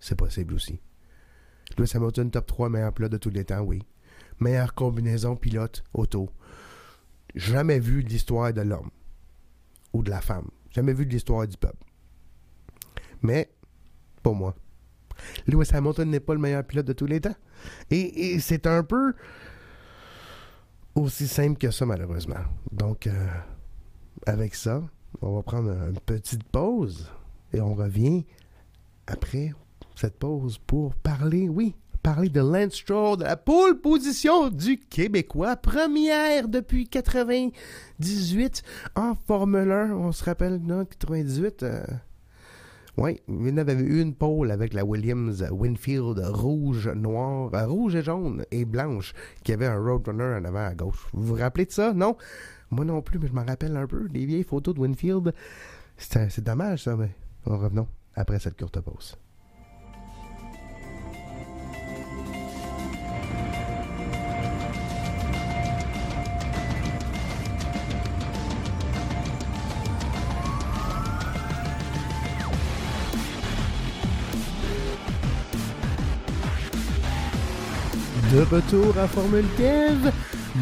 C'est 0.00 0.16
possible 0.16 0.54
aussi. 0.54 0.80
Louis 1.78 1.90
Hamilton, 1.94 2.30
top 2.30 2.46
3 2.46 2.68
meilleur 2.68 2.92
pilote 2.92 3.12
de 3.12 3.16
tous 3.16 3.30
les 3.30 3.44
temps, 3.44 3.62
oui. 3.62 3.82
Meilleure 4.38 4.74
combinaison 4.74 5.34
pilote 5.34 5.82
auto. 5.94 6.30
Jamais 7.34 7.78
vu 7.78 8.04
de 8.04 8.08
l'histoire 8.10 8.52
de 8.52 8.60
l'homme 8.60 8.90
ou 9.92 10.02
de 10.02 10.10
la 10.10 10.20
femme. 10.20 10.48
Jamais 10.70 10.92
vu 10.92 11.06
de 11.06 11.10
l'histoire 11.10 11.46
du 11.46 11.56
peuple. 11.56 11.84
Mais, 13.22 13.50
pour 14.22 14.34
moi. 14.34 14.54
Louis 15.46 15.66
Hamilton 15.72 16.10
n'est 16.10 16.20
pas 16.20 16.34
le 16.34 16.40
meilleur 16.40 16.64
pilote 16.64 16.86
de 16.86 16.92
tous 16.92 17.06
les 17.06 17.20
temps. 17.20 17.36
et 17.90 18.38
c'est 18.40 18.66
un 18.66 18.82
peu 18.82 19.14
aussi 20.96 21.28
simple 21.28 21.58
que 21.58 21.70
ça, 21.70 21.86
malheureusement. 21.86 22.44
Donc, 22.72 23.06
euh, 23.06 23.28
avec 24.26 24.54
ça, 24.54 24.82
on 25.20 25.36
va 25.36 25.42
prendre 25.42 25.70
une 25.70 26.00
petite 26.00 26.42
pause 26.44 27.10
et 27.52 27.60
on 27.60 27.74
revient 27.74 28.24
après 29.06 29.52
cette 29.94 30.18
pause 30.18 30.58
pour 30.66 30.94
parler, 30.96 31.48
oui, 31.48 31.74
parler 32.02 32.28
de 32.28 32.40
Lance 32.40 32.74
Stroll, 32.74 33.18
de 33.18 33.24
la 33.24 33.36
pole 33.36 33.80
position 33.80 34.48
du 34.48 34.78
Québécois, 34.78 35.56
première 35.56 36.48
depuis 36.48 36.88
98 36.88 38.62
en 38.94 39.14
Formule 39.14 39.70
1. 39.70 39.92
On 39.92 40.12
se 40.12 40.24
rappelle, 40.24 40.60
non, 40.62 40.84
98. 40.84 41.64
Oui, 42.98 43.20
il 43.28 43.58
avait 43.58 43.74
eu 43.74 44.00
une 44.00 44.14
pole 44.14 44.50
avec 44.50 44.72
la 44.72 44.82
Williams 44.82 45.44
Winfield 45.50 46.18
rouge, 46.18 46.88
noire, 46.88 47.50
euh, 47.52 47.66
rouge 47.66 47.94
et 47.94 48.02
jaune 48.02 48.44
et 48.50 48.64
blanche, 48.64 49.12
qui 49.44 49.52
avait 49.52 49.66
un 49.66 49.78
Roadrunner 49.78 50.38
en 50.40 50.44
avant 50.46 50.64
à 50.64 50.74
gauche. 50.74 51.06
Vous 51.12 51.24
vous 51.24 51.34
rappelez 51.34 51.66
de 51.66 51.72
ça? 51.72 51.92
Non? 51.92 52.16
Moi 52.70 52.86
non 52.86 53.02
plus, 53.02 53.18
mais 53.18 53.28
je 53.28 53.34
m'en 53.34 53.44
rappelle 53.44 53.76
un 53.76 53.86
peu. 53.86 54.06
Les 54.12 54.24
vieilles 54.24 54.44
photos 54.44 54.74
de 54.74 54.80
Winfield. 54.80 55.34
C'est 55.98 56.40
dommage, 56.42 56.84
ça, 56.84 56.96
mais 56.96 57.10
revenons 57.44 57.86
après 58.14 58.38
cette 58.38 58.58
courte 58.58 58.80
pause. 58.80 59.16
Retour 78.50 78.96
à 78.98 79.08
Formule 79.08 79.44
Kev. 79.56 80.12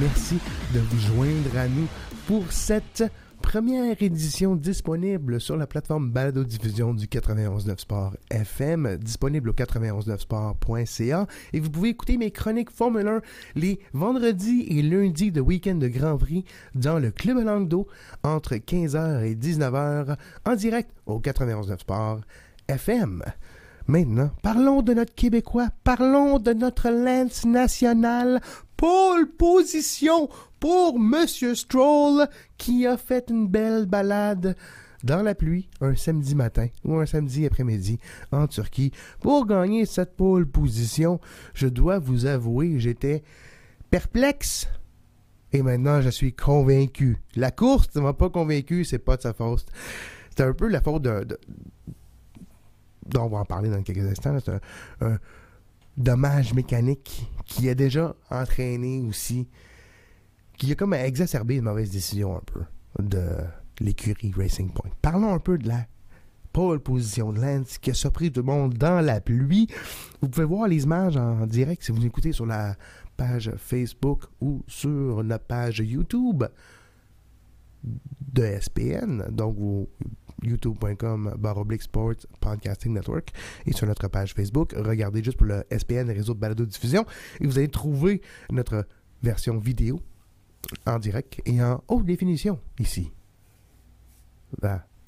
Merci 0.00 0.38
de 0.72 0.80
vous 0.80 0.98
joindre 0.98 1.58
à 1.58 1.68
nous 1.68 1.86
pour 2.26 2.50
cette 2.50 3.04
première 3.42 4.02
édition 4.02 4.56
disponible 4.56 5.38
sur 5.40 5.56
la 5.56 5.66
plateforme 5.66 6.10
Balado 6.10 6.44
Diffusion 6.44 6.94
du 6.94 7.06
919 7.12 7.78
Sport 7.78 8.16
FM, 8.30 8.96
disponible 8.96 9.50
au 9.50 9.52
919sport.ca. 9.52 11.26
Et 11.52 11.60
vous 11.60 11.70
pouvez 11.70 11.90
écouter 11.90 12.16
mes 12.16 12.30
chroniques 12.30 12.70
Formule 12.70 13.06
1 13.06 13.20
les 13.54 13.78
vendredis 13.92 14.66
et 14.70 14.82
lundis 14.82 15.30
de 15.30 15.42
week-end 15.42 15.74
de 15.74 15.88
Grand 15.88 16.16
Prix 16.16 16.44
dans 16.74 16.98
le 16.98 17.10
Club 17.10 17.44
Langdo 17.44 17.86
entre 18.22 18.54
15h 18.54 19.24
et 19.24 19.34
19h 19.34 20.16
en 20.46 20.54
direct 20.54 20.90
au 21.06 21.20
919 21.24 21.80
Sport 21.80 22.20
FM. 22.68 23.22
Maintenant, 23.86 24.30
parlons 24.42 24.80
de 24.80 24.94
notre 24.94 25.14
Québécois, 25.14 25.68
parlons 25.84 26.38
de 26.38 26.54
notre 26.54 26.88
lance 26.88 27.44
national. 27.44 28.40
Pole 28.76 29.30
position 29.30 30.28
pour 30.58 30.98
Monsieur 30.98 31.54
Stroll 31.54 32.26
qui 32.56 32.86
a 32.86 32.96
fait 32.96 33.28
une 33.28 33.46
belle 33.46 33.86
balade 33.86 34.56
dans 35.04 35.22
la 35.22 35.34
pluie 35.34 35.68
un 35.82 35.94
samedi 35.94 36.34
matin 36.34 36.68
ou 36.82 36.96
un 36.96 37.04
samedi 37.04 37.44
après-midi 37.44 37.98
en 38.32 38.46
Turquie 38.46 38.90
pour 39.20 39.46
gagner 39.46 39.84
cette 39.84 40.16
pole 40.16 40.46
position. 40.46 41.20
Je 41.52 41.68
dois 41.68 41.98
vous 41.98 42.24
avouer, 42.24 42.80
j'étais 42.80 43.22
perplexe. 43.90 44.66
Et 45.52 45.62
maintenant, 45.62 46.00
je 46.00 46.08
suis 46.08 46.32
convaincu. 46.32 47.18
La 47.36 47.50
course 47.50 47.94
ne 47.94 48.00
m'a 48.00 48.14
pas 48.14 48.30
convaincu, 48.30 48.84
c'est 48.84 48.98
pas 48.98 49.16
de 49.16 49.22
sa 49.22 49.34
faute. 49.34 49.66
C'est 50.30 50.42
un 50.42 50.52
peu 50.52 50.68
la 50.68 50.80
faute 50.80 51.02
de, 51.02 51.38
on 53.16 53.28
va 53.28 53.38
en 53.38 53.44
parler 53.44 53.70
dans 53.70 53.82
quelques 53.82 54.06
instants, 54.06 54.38
c'est 54.44 54.60
un, 55.00 55.18
dommage 55.96 56.54
mécanique 56.54 57.30
qui 57.46 57.68
a 57.68 57.74
déjà 57.74 58.14
entraîné 58.30 59.02
aussi, 59.02 59.48
qui 60.56 60.72
a 60.72 60.74
comme 60.74 60.94
exacerbé 60.94 61.56
une 61.56 61.64
mauvaise 61.64 61.90
décision 61.90 62.36
un 62.36 62.42
peu 62.44 62.62
de 63.00 63.22
l'écurie 63.80 64.32
Racing 64.36 64.72
Point. 64.72 64.90
Parlons 65.02 65.32
un 65.32 65.38
peu 65.38 65.58
de 65.58 65.68
la 65.68 65.86
pole 66.52 66.80
position 66.80 67.32
de 67.32 67.40
Lance 67.40 67.78
qui 67.78 67.90
a 67.90 67.94
surpris 67.94 68.30
tout 68.30 68.40
le 68.40 68.46
monde 68.46 68.74
dans 68.74 69.00
la 69.00 69.20
pluie. 69.20 69.68
Vous 70.20 70.28
pouvez 70.28 70.46
voir 70.46 70.68
les 70.68 70.84
images 70.84 71.16
en 71.16 71.46
direct 71.46 71.82
si 71.82 71.92
vous 71.92 72.06
écoutez 72.06 72.32
sur 72.32 72.46
la 72.46 72.76
page 73.16 73.52
Facebook 73.56 74.24
ou 74.40 74.62
sur 74.66 75.22
notre 75.22 75.44
page 75.44 75.80
YouTube 75.80 76.44
de 78.32 78.58
SPN. 78.60 79.26
Donc, 79.30 79.56
vous 79.56 79.88
youtube.com 80.46 81.34
baroblique 81.38 81.82
sports 81.82 82.26
podcasting 82.40 82.92
network 82.92 83.30
et 83.66 83.72
sur 83.72 83.86
notre 83.86 84.08
page 84.08 84.34
Facebook. 84.34 84.74
Regardez 84.76 85.22
juste 85.22 85.38
pour 85.38 85.46
le 85.46 85.64
SPN, 85.70 86.10
réseau 86.10 86.34
de 86.34 86.38
balado 86.38 86.64
diffusion 86.64 87.04
et 87.40 87.46
vous 87.46 87.58
allez 87.58 87.68
trouver 87.68 88.20
notre 88.50 88.86
version 89.22 89.58
vidéo 89.58 90.00
en 90.86 90.98
direct 90.98 91.40
et 91.44 91.62
en 91.62 91.82
haute 91.88 92.06
définition 92.06 92.58
ici. 92.78 93.10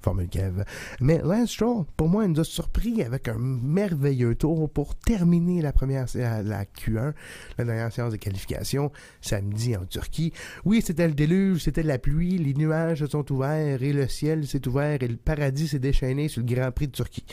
Formule 0.06 0.28
Kev. 0.28 0.62
Mais 1.00 1.18
Lance 1.18 1.50
Stroll, 1.50 1.84
pour 1.96 2.08
moi, 2.08 2.28
nous 2.28 2.38
a 2.38 2.44
surpris 2.44 3.02
avec 3.02 3.26
un 3.26 3.38
merveilleux 3.38 4.36
tour 4.36 4.70
pour 4.70 4.94
terminer 4.94 5.60
la 5.60 5.72
première 5.72 6.06
la 6.14 6.64
Q1, 6.64 7.12
la 7.58 7.64
dernière 7.64 7.92
séance 7.92 8.12
de 8.12 8.16
qualification, 8.16 8.92
samedi 9.20 9.76
en 9.76 9.84
Turquie. 9.84 10.32
Oui, 10.64 10.80
c'était 10.80 11.08
le 11.08 11.14
déluge, 11.14 11.64
c'était 11.64 11.82
la 11.82 11.98
pluie, 11.98 12.38
les 12.38 12.54
nuages 12.54 13.00
se 13.00 13.06
sont 13.08 13.32
ouverts 13.32 13.82
et 13.82 13.92
le 13.92 14.06
ciel 14.06 14.46
s'est 14.46 14.68
ouvert 14.68 15.02
et 15.02 15.08
le 15.08 15.16
paradis 15.16 15.66
s'est 15.66 15.80
déchaîné 15.80 16.28
sur 16.28 16.40
le 16.42 16.54
Grand 16.54 16.70
Prix 16.70 16.86
de 16.86 16.92
Turquie. 16.92 17.26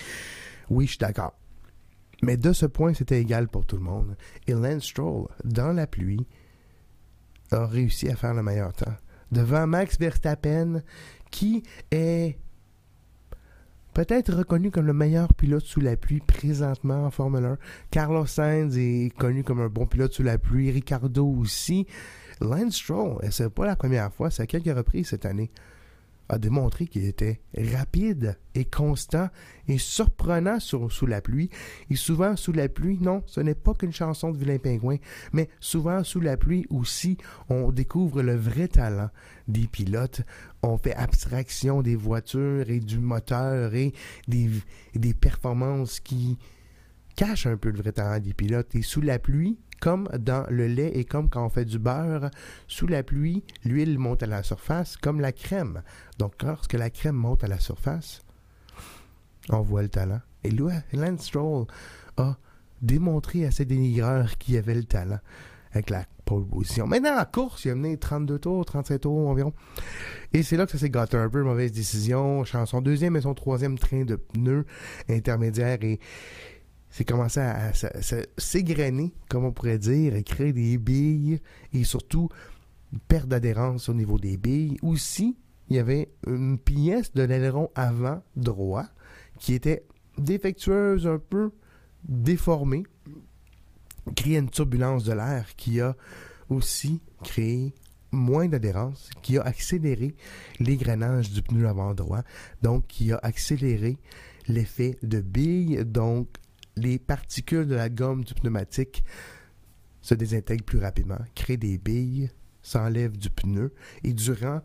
Oui, 0.72 0.86
je 0.86 0.94
suis 0.94 0.98
d'accord. 0.98 1.36
Mais 2.24 2.38
de 2.38 2.54
ce 2.54 2.66
point, 2.66 2.96
c'était 2.96 3.22
égal 3.22 3.50
pour 3.50 3.68
tout 3.68 3.78
le 3.78 3.84
monde. 3.84 4.18
Et 4.48 4.54
Lance 4.54 4.86
Stroll, 4.86 5.28
dans 5.44 5.74
la 5.74 5.86
pluie, 5.86 6.26
a 7.52 7.68
réussi 7.68 8.10
à 8.10 8.16
faire 8.16 8.34
le 8.34 8.42
meilleur 8.42 8.74
temps. 8.74 8.96
Devant 9.32 9.68
Max 9.68 10.00
Verstappen, 10.00 10.82
qui 11.30 11.62
est 11.92 12.40
peut-être 13.94 14.34
reconnu 14.34 14.72
comme 14.72 14.86
le 14.86 14.94
meilleur 14.94 15.34
pilote 15.34 15.66
sous 15.66 15.80
la 15.80 15.96
pluie 15.96 16.20
présentement 16.20 17.06
en 17.06 17.12
Formule 17.12 17.46
1. 17.46 17.58
Carlos 17.92 18.26
Sainz 18.26 18.78
est 18.78 19.16
connu 19.18 19.44
comme 19.44 19.62
un 19.62 19.70
bon 19.70 19.86
pilote 19.86 20.14
sous 20.14 20.24
la 20.24 20.38
pluie. 20.38 20.72
Ricardo 20.72 21.26
aussi. 21.26 21.88
Lance 22.42 22.76
Stroll, 22.76 23.18
et 23.24 23.32
c'est 23.32 23.50
pas 23.50 23.66
la 23.66 23.76
première 23.76 24.12
fois, 24.12 24.30
c'est 24.30 24.44
à 24.44 24.48
quelques 24.48 24.76
reprises 24.76 25.10
cette 25.10 25.26
année, 25.26 25.52
a 26.34 26.38
démontré 26.38 26.88
qu'il 26.88 27.06
était 27.06 27.42
rapide 27.58 28.38
et 28.56 28.66
constant 28.66 29.30
et 29.68 29.78
surprenant 29.78 30.60
sous 30.60 31.06
la 31.06 31.22
pluie. 31.22 31.50
Et 31.90 31.96
souvent, 31.96 32.36
sous 32.36 32.52
la 32.52 32.68
pluie, 32.68 32.98
non, 33.00 33.24
ce 33.26 33.40
n'est 33.40 33.56
pas 33.56 33.74
qu'une 33.74 33.94
chanson 33.94 34.32
de 34.32 34.38
vilain 34.38 34.58
pingouin, 34.58 34.98
mais 35.32 35.50
souvent, 35.60 36.04
sous 36.04 36.20
la 36.20 36.38
pluie 36.38 36.66
aussi, 36.70 37.18
on 37.50 37.72
découvre 37.72 38.22
le 38.22 38.36
vrai 38.36 38.68
talent 38.68 39.10
des 39.48 39.68
pilotes. 39.68 40.22
On 40.62 40.78
fait 40.78 40.96
abstraction 40.96 41.82
des 41.82 41.96
voitures 41.96 42.70
et 42.70 42.80
du 42.80 43.00
moteur 43.00 43.74
et 43.76 43.94
des, 44.28 44.50
des 44.96 45.14
performances 45.14 46.00
qui 46.00 46.38
cachent 47.16 47.48
un 47.48 47.58
peu 47.58 47.70
le 47.70 47.78
vrai 47.78 47.92
talent 47.92 48.20
des 48.20 48.34
pilotes. 48.34 48.76
Et 48.76 48.82
sous 48.82 49.02
la 49.02 49.20
pluie, 49.20 49.58
comme 49.84 50.08
dans 50.18 50.46
le 50.50 50.68
lait 50.68 50.92
et 50.96 51.04
comme 51.04 51.30
quand 51.30 51.46
on 51.46 51.50
fait 51.50 51.66
du 51.66 51.78
beurre, 51.78 52.32
sous 52.70 52.88
la 52.88 53.04
pluie, 53.04 53.44
l'huile 53.66 54.00
monte 54.00 54.24
à 54.24 54.28
la 54.28 54.42
surface 54.42 54.96
comme 54.96 55.20
la 55.20 55.34
crème. 55.34 55.84
Donc 56.20 56.42
lorsque 56.42 56.72
la 56.72 56.90
crème 56.90 57.18
monte 57.18 57.44
à 57.44 57.48
la 57.48 57.60
surface, 57.60 58.22
on 59.50 59.60
voit 59.60 59.82
le 59.82 59.90
talent. 59.90 60.22
Et 60.46 60.52
Lance 60.52 61.26
Stroll 61.26 61.66
a 62.16 62.38
démontré 62.82 63.46
à 63.46 63.52
ses 63.52 63.66
dénigreurs 63.66 64.38
qu'il 64.38 64.56
avait 64.56 64.74
le 64.74 64.86
talent. 64.86 65.20
avec 65.74 65.90
la 65.90 66.06
pole 66.24 66.46
position. 66.46 66.88
Maintenant, 66.88 67.16
la 67.16 67.26
course, 67.26 67.66
il 67.66 67.72
a 67.72 67.76
mené 67.76 67.98
32 67.98 68.40
tours, 68.40 68.64
37 68.64 69.02
tours 69.02 69.28
environ. 69.28 69.54
Et 70.32 70.44
c'est 70.44 70.56
là 70.56 70.66
que 70.66 70.72
ça 70.72 70.78
s'est 70.78 70.90
gâté 70.90 71.18
un 71.18 71.28
peu, 71.30 71.44
mauvaise 71.44 71.72
décision. 71.72 72.46
Son 72.46 72.82
deuxième 72.82 73.16
et 73.18 73.22
son 73.22 73.34
troisième 73.34 73.78
train 73.78 74.06
de 74.06 74.16
pneus 74.16 74.66
intermédiaires 75.10 75.80
et 75.82 76.00
c'est 76.94 77.06
commencé 77.06 77.40
à, 77.40 77.70
à, 77.70 77.72
s'égrener, 78.38 79.16
comme 79.28 79.46
on 79.46 79.52
pourrait 79.52 79.80
dire, 79.80 80.16
et 80.16 80.22
créer 80.22 80.54
des 80.54 80.78
billes 80.78 81.42
et 81.74 81.84
surtout 81.84 82.30
perte 83.08 83.28
d'adhérence 83.28 83.90
au 83.90 83.96
niveau 83.96 84.20
des 84.20 84.38
billes. 84.38 84.78
Aussi, 84.84 85.36
il 85.70 85.78
y 85.78 85.80
avait 85.80 86.14
une 86.28 86.60
pièce 86.60 87.12
de 87.14 87.24
l'aileron 87.24 87.72
avant 87.74 88.22
droit 88.36 88.86
qui 89.40 89.56
était 89.56 89.88
défectueuse, 90.20 91.08
un 91.08 91.18
peu 91.18 91.52
déformée, 92.08 92.84
créé 94.16 94.38
une 94.38 94.52
turbulence 94.52 95.04
de 95.04 95.14
l'air 95.14 95.56
qui 95.56 95.82
a 95.82 95.96
aussi 96.48 97.02
créé 97.24 97.74
moins 98.12 98.48
d'adhérence, 98.48 99.10
qui 99.24 99.40
a 99.40 99.42
accéléré 99.42 100.14
l'égrenage 100.60 101.32
du 101.32 101.42
pneu 101.42 101.68
avant 101.68 101.96
droit, 101.96 102.22
donc 102.62 102.86
qui 102.86 103.12
a 103.12 103.20
accéléré 103.24 103.98
l'effet 104.48 105.00
de 105.02 105.22
bille, 105.22 105.84
donc 105.86 106.28
les 106.76 107.00
particules 107.00 107.68
de 107.68 107.76
la 107.76 107.90
gomme 107.90 108.24
du 108.24 108.34
pneumatique 108.34 109.04
se 110.02 110.14
désintègrent 110.16 110.66
plus 110.66 110.80
rapidement, 110.80 111.20
créent 111.36 111.58
des 111.58 111.78
billes, 111.78 112.30
s'enlèvent 112.62 113.18
du 113.18 113.30
pneu, 113.30 113.74
et 114.04 114.14
durant 114.14 114.62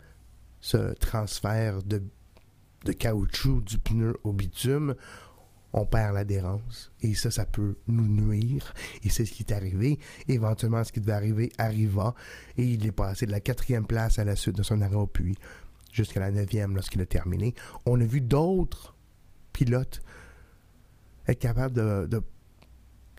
ce 0.61 0.95
transfert 0.95 1.83
de, 1.83 2.03
caoutchouc 2.99 3.61
du 3.63 3.79
pneu 3.79 4.17
au 4.25 4.33
bitume, 4.33 4.95
on 5.73 5.85
perd 5.85 6.15
l'adhérence. 6.15 6.91
Et 7.03 7.15
ça, 7.15 7.31
ça 7.31 7.45
peut 7.45 7.77
nous 7.87 8.09
nuire. 8.09 8.73
Et 9.05 9.11
c'est 9.11 9.27
ce 9.27 9.33
qui 9.33 9.43
est 9.43 9.53
arrivé. 9.53 9.99
Éventuellement, 10.27 10.83
ce 10.83 10.93
qui 10.93 11.01
devait 11.01 11.13
arriver 11.13 11.53
arriva. 11.59 12.15
Et 12.57 12.65
il 12.65 12.87
est 12.87 12.93
passé 12.93 13.27
de 13.27 13.33
la 13.33 13.41
quatrième 13.41 13.87
place 13.87 14.19
à 14.19 14.25
la 14.25 14.35
suite 14.35 14.57
de 14.57 14.63
son 14.63 14.81
arrêt 14.81 14.97
au 14.97 15.07
puits 15.07 15.37
jusqu'à 15.93 16.21
la 16.21 16.31
neuvième 16.31 16.75
lorsqu'il 16.75 17.03
a 17.03 17.07
terminé. 17.07 17.55
On 17.85 18.01
a 18.01 18.05
vu 18.05 18.23
d'autres 18.23 18.97
pilotes 19.53 20.03
être 21.29 21.39
capables 21.39 21.75
de, 21.75 22.23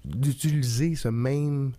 d'utiliser 0.06 0.96
ce 0.96 1.08
même 1.08 1.72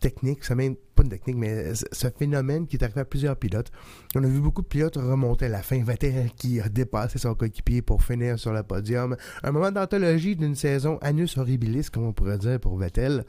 technique, 0.00 0.44
ce 0.44 0.54
même, 0.54 0.76
pas 0.94 1.02
une 1.02 1.08
technique, 1.08 1.36
mais 1.36 1.74
ce 1.74 2.08
phénomène 2.16 2.66
qui 2.66 2.76
est 2.76 2.84
arrivé 2.84 3.00
à 3.00 3.04
plusieurs 3.04 3.36
pilotes. 3.36 3.70
On 4.14 4.22
a 4.22 4.26
vu 4.26 4.40
beaucoup 4.40 4.62
de 4.62 4.66
pilotes 4.66 4.96
remonter 4.96 5.46
à 5.46 5.48
la 5.48 5.62
fin. 5.62 5.82
Vettel 5.82 6.30
qui 6.36 6.60
a 6.60 6.68
dépassé 6.68 7.18
son 7.18 7.34
coéquipier 7.34 7.82
pour 7.82 8.02
finir 8.02 8.38
sur 8.38 8.52
le 8.52 8.62
podium. 8.62 9.16
Un 9.42 9.52
moment 9.52 9.72
d'anthologie 9.72 10.36
d'une 10.36 10.54
saison 10.54 10.98
annus 11.00 11.36
horribilis, 11.36 11.90
comme 11.90 12.04
on 12.04 12.12
pourrait 12.12 12.38
dire 12.38 12.60
pour 12.60 12.76
Vettel. 12.76 13.24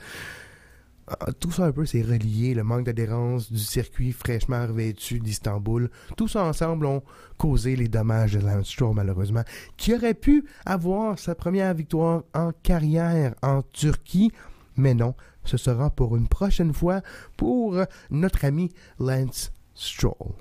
Ah, 1.09 1.31
tout 1.39 1.51
ça 1.51 1.65
un 1.65 1.71
peu, 1.71 1.85
c'est 1.85 2.01
relié, 2.01 2.53
le 2.53 2.65
manque 2.65 2.83
d'adhérence 2.83 3.49
du 3.49 3.59
circuit 3.59 4.11
fraîchement 4.11 4.67
revêtu 4.67 5.19
d'Istanbul. 5.19 5.89
Tout 6.17 6.27
ça 6.27 6.43
ensemble 6.43 6.85
ont 6.85 7.01
causé 7.37 7.77
les 7.77 7.87
dommages 7.87 8.33
de 8.33 8.39
Lance 8.39 8.67
Stroll, 8.67 8.93
malheureusement, 8.95 9.43
qui 9.77 9.93
aurait 9.93 10.13
pu 10.13 10.43
avoir 10.65 11.17
sa 11.17 11.33
première 11.33 11.73
victoire 11.73 12.23
en 12.33 12.51
carrière 12.61 13.35
en 13.41 13.61
Turquie. 13.61 14.33
Mais 14.75 14.93
non, 14.93 15.15
ce 15.45 15.55
sera 15.55 15.89
pour 15.89 16.17
une 16.17 16.27
prochaine 16.27 16.73
fois 16.73 17.01
pour 17.37 17.81
notre 18.09 18.43
ami 18.43 18.69
Lance 18.99 19.53
Stroll. 19.75 20.33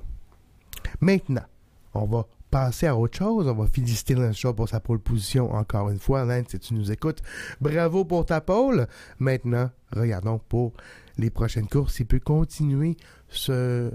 Maintenant, 1.01 1.47
on 1.95 2.07
va 2.07 2.27
passer 2.51 2.87
à 2.87 2.97
autre 2.97 3.19
chose. 3.19 3.49
On 3.49 3.55
va 3.55 3.67
féliciter 3.67 4.15
Lance 4.15 4.37
Stroll 4.37 4.55
pour 4.55 4.69
sa 4.69 4.81
pole 4.81 4.99
position 4.99 5.53
encore 5.53 5.91
une 5.91 5.99
fois. 5.99 6.25
Lance, 6.25 6.49
si 6.51 6.59
tu 6.59 6.75
nous 6.75 6.91
écoutes, 6.93 7.23
bravo 7.61 8.05
pour 8.05 8.27
ta 8.27 8.41
pole. 8.41 8.87
Maintenant, 9.19 9.71
regardons 9.93 10.39
pour 10.39 10.73
les 11.19 11.31
prochaines 11.31 11.69
courses. 11.69 12.01
Il 12.01 12.07
peut 12.07 12.21
continuer 12.21 12.97
ce 13.29 13.93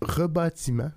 rebâtiment, 0.00 0.90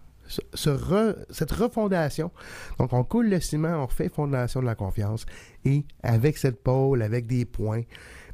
cette 0.53 1.51
refondation. 1.51 2.31
Donc, 2.77 2.93
on 2.93 3.03
coule 3.03 3.29
le 3.29 3.39
ciment, 3.39 3.83
on 3.83 3.87
fait 3.87 4.09
fondation 4.09 4.61
de 4.61 4.65
la 4.65 4.75
confiance. 4.75 5.25
Et 5.65 5.85
avec 6.03 6.37
cette 6.37 6.63
pole, 6.63 7.01
avec 7.01 7.27
des 7.27 7.45
points, 7.45 7.83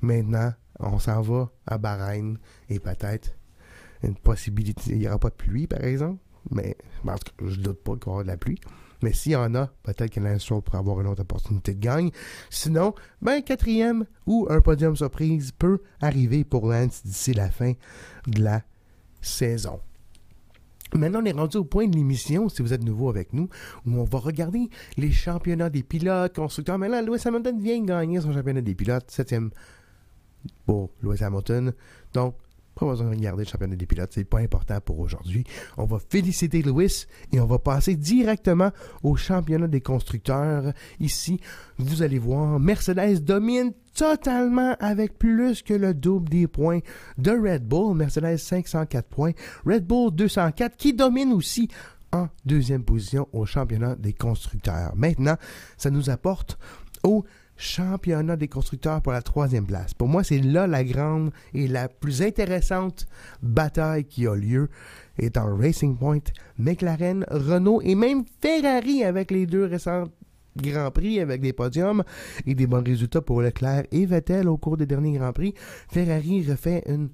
maintenant, 0.01 0.53
on 0.79 0.99
s'en 0.99 1.21
va 1.21 1.51
à 1.65 1.77
Bahreïn 1.77 2.37
et 2.69 2.79
peut-être 2.79 3.35
une 4.03 4.15
possibilité. 4.15 4.91
Il 4.91 4.99
n'y 4.99 5.07
aura 5.07 5.19
pas 5.19 5.29
de 5.29 5.35
pluie, 5.35 5.67
par 5.67 5.83
exemple. 5.83 6.19
Mais 6.51 6.77
parce 7.05 7.23
que 7.23 7.47
je 7.47 7.59
doute 7.59 7.83
pas 7.83 7.95
qu'il 7.95 8.07
y 8.07 8.09
aura 8.09 8.23
de 8.23 8.27
la 8.27 8.37
pluie. 8.37 8.59
Mais 9.01 9.13
s'il 9.13 9.33
y 9.33 9.35
en 9.35 9.53
a, 9.55 9.67
peut-être 9.83 10.11
que 10.11 10.19
l'instant 10.19 10.61
pourrait 10.61 10.77
avoir 10.77 11.01
une 11.01 11.07
autre 11.07 11.21
opportunité 11.21 11.73
de 11.73 11.79
gagne. 11.79 12.11
Sinon, 12.49 12.95
ben, 13.21 13.41
quatrième 13.41 14.05
ou 14.25 14.47
un 14.49 14.61
podium 14.61 14.95
surprise 14.95 15.51
peut 15.51 15.79
arriver 16.01 16.43
pour 16.43 16.67
Lance 16.67 17.03
d'ici 17.03 17.33
la 17.33 17.49
fin 17.49 17.73
de 18.27 18.41
la 18.41 18.63
saison. 19.21 19.79
Maintenant, 20.93 21.21
on 21.21 21.25
est 21.25 21.31
rendu 21.33 21.57
au 21.57 21.65
point 21.65 21.87
de 21.87 21.95
l'émission, 21.95 22.47
si 22.47 22.61
vous 22.61 22.71
êtes 22.71 22.83
nouveau 22.83 23.09
avec 23.09 23.33
nous, 23.33 23.49
où 23.85 23.99
on 23.99 24.05
va 24.05 24.19
regarder 24.19 24.69
les 24.97 25.11
championnats 25.11 25.69
des 25.69 25.83
pilotes, 25.83 26.35
constructeurs. 26.35 26.77
Mais 26.77 26.87
là, 26.87 27.01
Louis 27.01 27.19
Hamilton 27.23 27.59
vient 27.59 27.83
gagner 27.83 28.21
son 28.21 28.31
championnat 28.31 28.61
des 28.61 28.75
pilotes, 28.75 29.11
septième 29.11 29.49
pour 30.65 30.91
Louis 31.01 31.21
Hamilton. 31.21 31.73
Donc, 32.13 32.35
pas 32.75 32.93
de 32.95 33.03
regarder 33.03 33.43
le 33.43 33.49
championnat 33.49 33.75
des 33.75 33.85
pilotes, 33.85 34.11
c'est 34.13 34.25
pas 34.25 34.39
important 34.39 34.79
pour 34.81 34.99
aujourd'hui. 34.99 35.45
On 35.77 35.85
va 35.85 35.97
féliciter 35.97 36.61
Louis 36.61 37.05
et 37.31 37.39
on 37.39 37.45
va 37.45 37.57
passer 37.57 37.95
directement 37.95 38.71
au 39.01 39.15
championnat 39.15 39.67
des 39.67 39.81
constructeurs. 39.81 40.73
Ici, 40.99 41.39
vous 41.77 42.03
allez 42.03 42.19
voir, 42.19 42.59
Mercedes 42.59 43.21
domine 43.21 43.71
totalement 43.95 44.75
avec 44.79 45.17
plus 45.17 45.61
que 45.61 45.73
le 45.73 45.93
double 45.93 46.29
des 46.29 46.47
points 46.47 46.79
de 47.17 47.31
Red 47.31 47.65
Bull. 47.65 47.95
Mercedes 47.95 48.37
504 48.37 49.07
points, 49.07 49.31
Red 49.65 49.87
Bull 49.87 50.11
204 50.13 50.75
qui 50.75 50.93
domine 50.93 51.31
aussi 51.31 51.69
en 52.11 52.27
deuxième 52.45 52.83
position 52.83 53.27
au 53.33 53.45
championnat 53.45 53.95
des 53.95 54.13
constructeurs. 54.13 54.93
Maintenant, 54.95 55.35
ça 55.77 55.89
nous 55.89 56.09
apporte 56.09 56.57
au 57.03 57.25
championnat 57.57 58.35
des 58.35 58.47
constructeurs 58.47 59.01
pour 59.01 59.13
la 59.13 59.21
troisième 59.21 59.65
place. 59.65 59.93
Pour 59.93 60.07
moi, 60.07 60.23
c'est 60.23 60.39
là 60.39 60.67
la 60.67 60.83
grande 60.83 61.31
et 61.53 61.67
la 61.67 61.87
plus 61.87 62.21
intéressante 62.21 63.07
bataille 63.41 64.05
qui 64.05 64.27
a 64.27 64.35
lieu. 64.35 64.69
Étant 65.17 65.55
Racing 65.55 65.97
Point, 65.97 66.19
McLaren, 66.57 67.25
Renault 67.29 67.81
et 67.81 67.95
même 67.95 68.25
Ferrari 68.41 69.03
avec 69.03 69.31
les 69.31 69.45
deux 69.45 69.65
récents 69.65 70.05
Grands 70.57 70.91
Prix 70.91 71.19
avec 71.19 71.41
des 71.41 71.53
podiums 71.53 72.03
et 72.45 72.55
des 72.55 72.67
bons 72.67 72.83
résultats 72.83 73.21
pour 73.21 73.41
Leclerc 73.41 73.83
et 73.91 74.05
Vettel 74.05 74.47
au 74.47 74.57
cours 74.57 74.77
des 74.77 74.85
derniers 74.85 75.17
Grands 75.17 75.33
Prix. 75.33 75.53
Ferrari 75.89 76.45
refait 76.49 76.83
une 76.87 77.09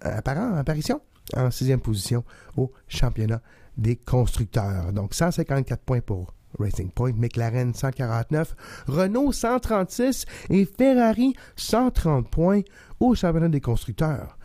apparente 0.00 0.56
apparition 0.56 1.00
en 1.36 1.50
sixième 1.50 1.80
position 1.80 2.24
au 2.56 2.72
championnat 2.88 3.40
des 3.76 3.96
constructeurs. 3.96 4.92
Donc 4.92 5.14
154 5.14 5.82
points 5.82 6.00
pour 6.00 6.34
Racing 6.58 6.90
Point, 6.90 7.12
McLaren 7.16 7.74
149, 7.74 8.54
Renault 8.86 9.32
136 9.32 10.26
et 10.50 10.64
Ferrari 10.64 11.34
130 11.56 12.30
points 12.30 12.62
au 13.00 13.14
championnat 13.14 13.48
des 13.48 13.60
constructeurs. 13.60 14.38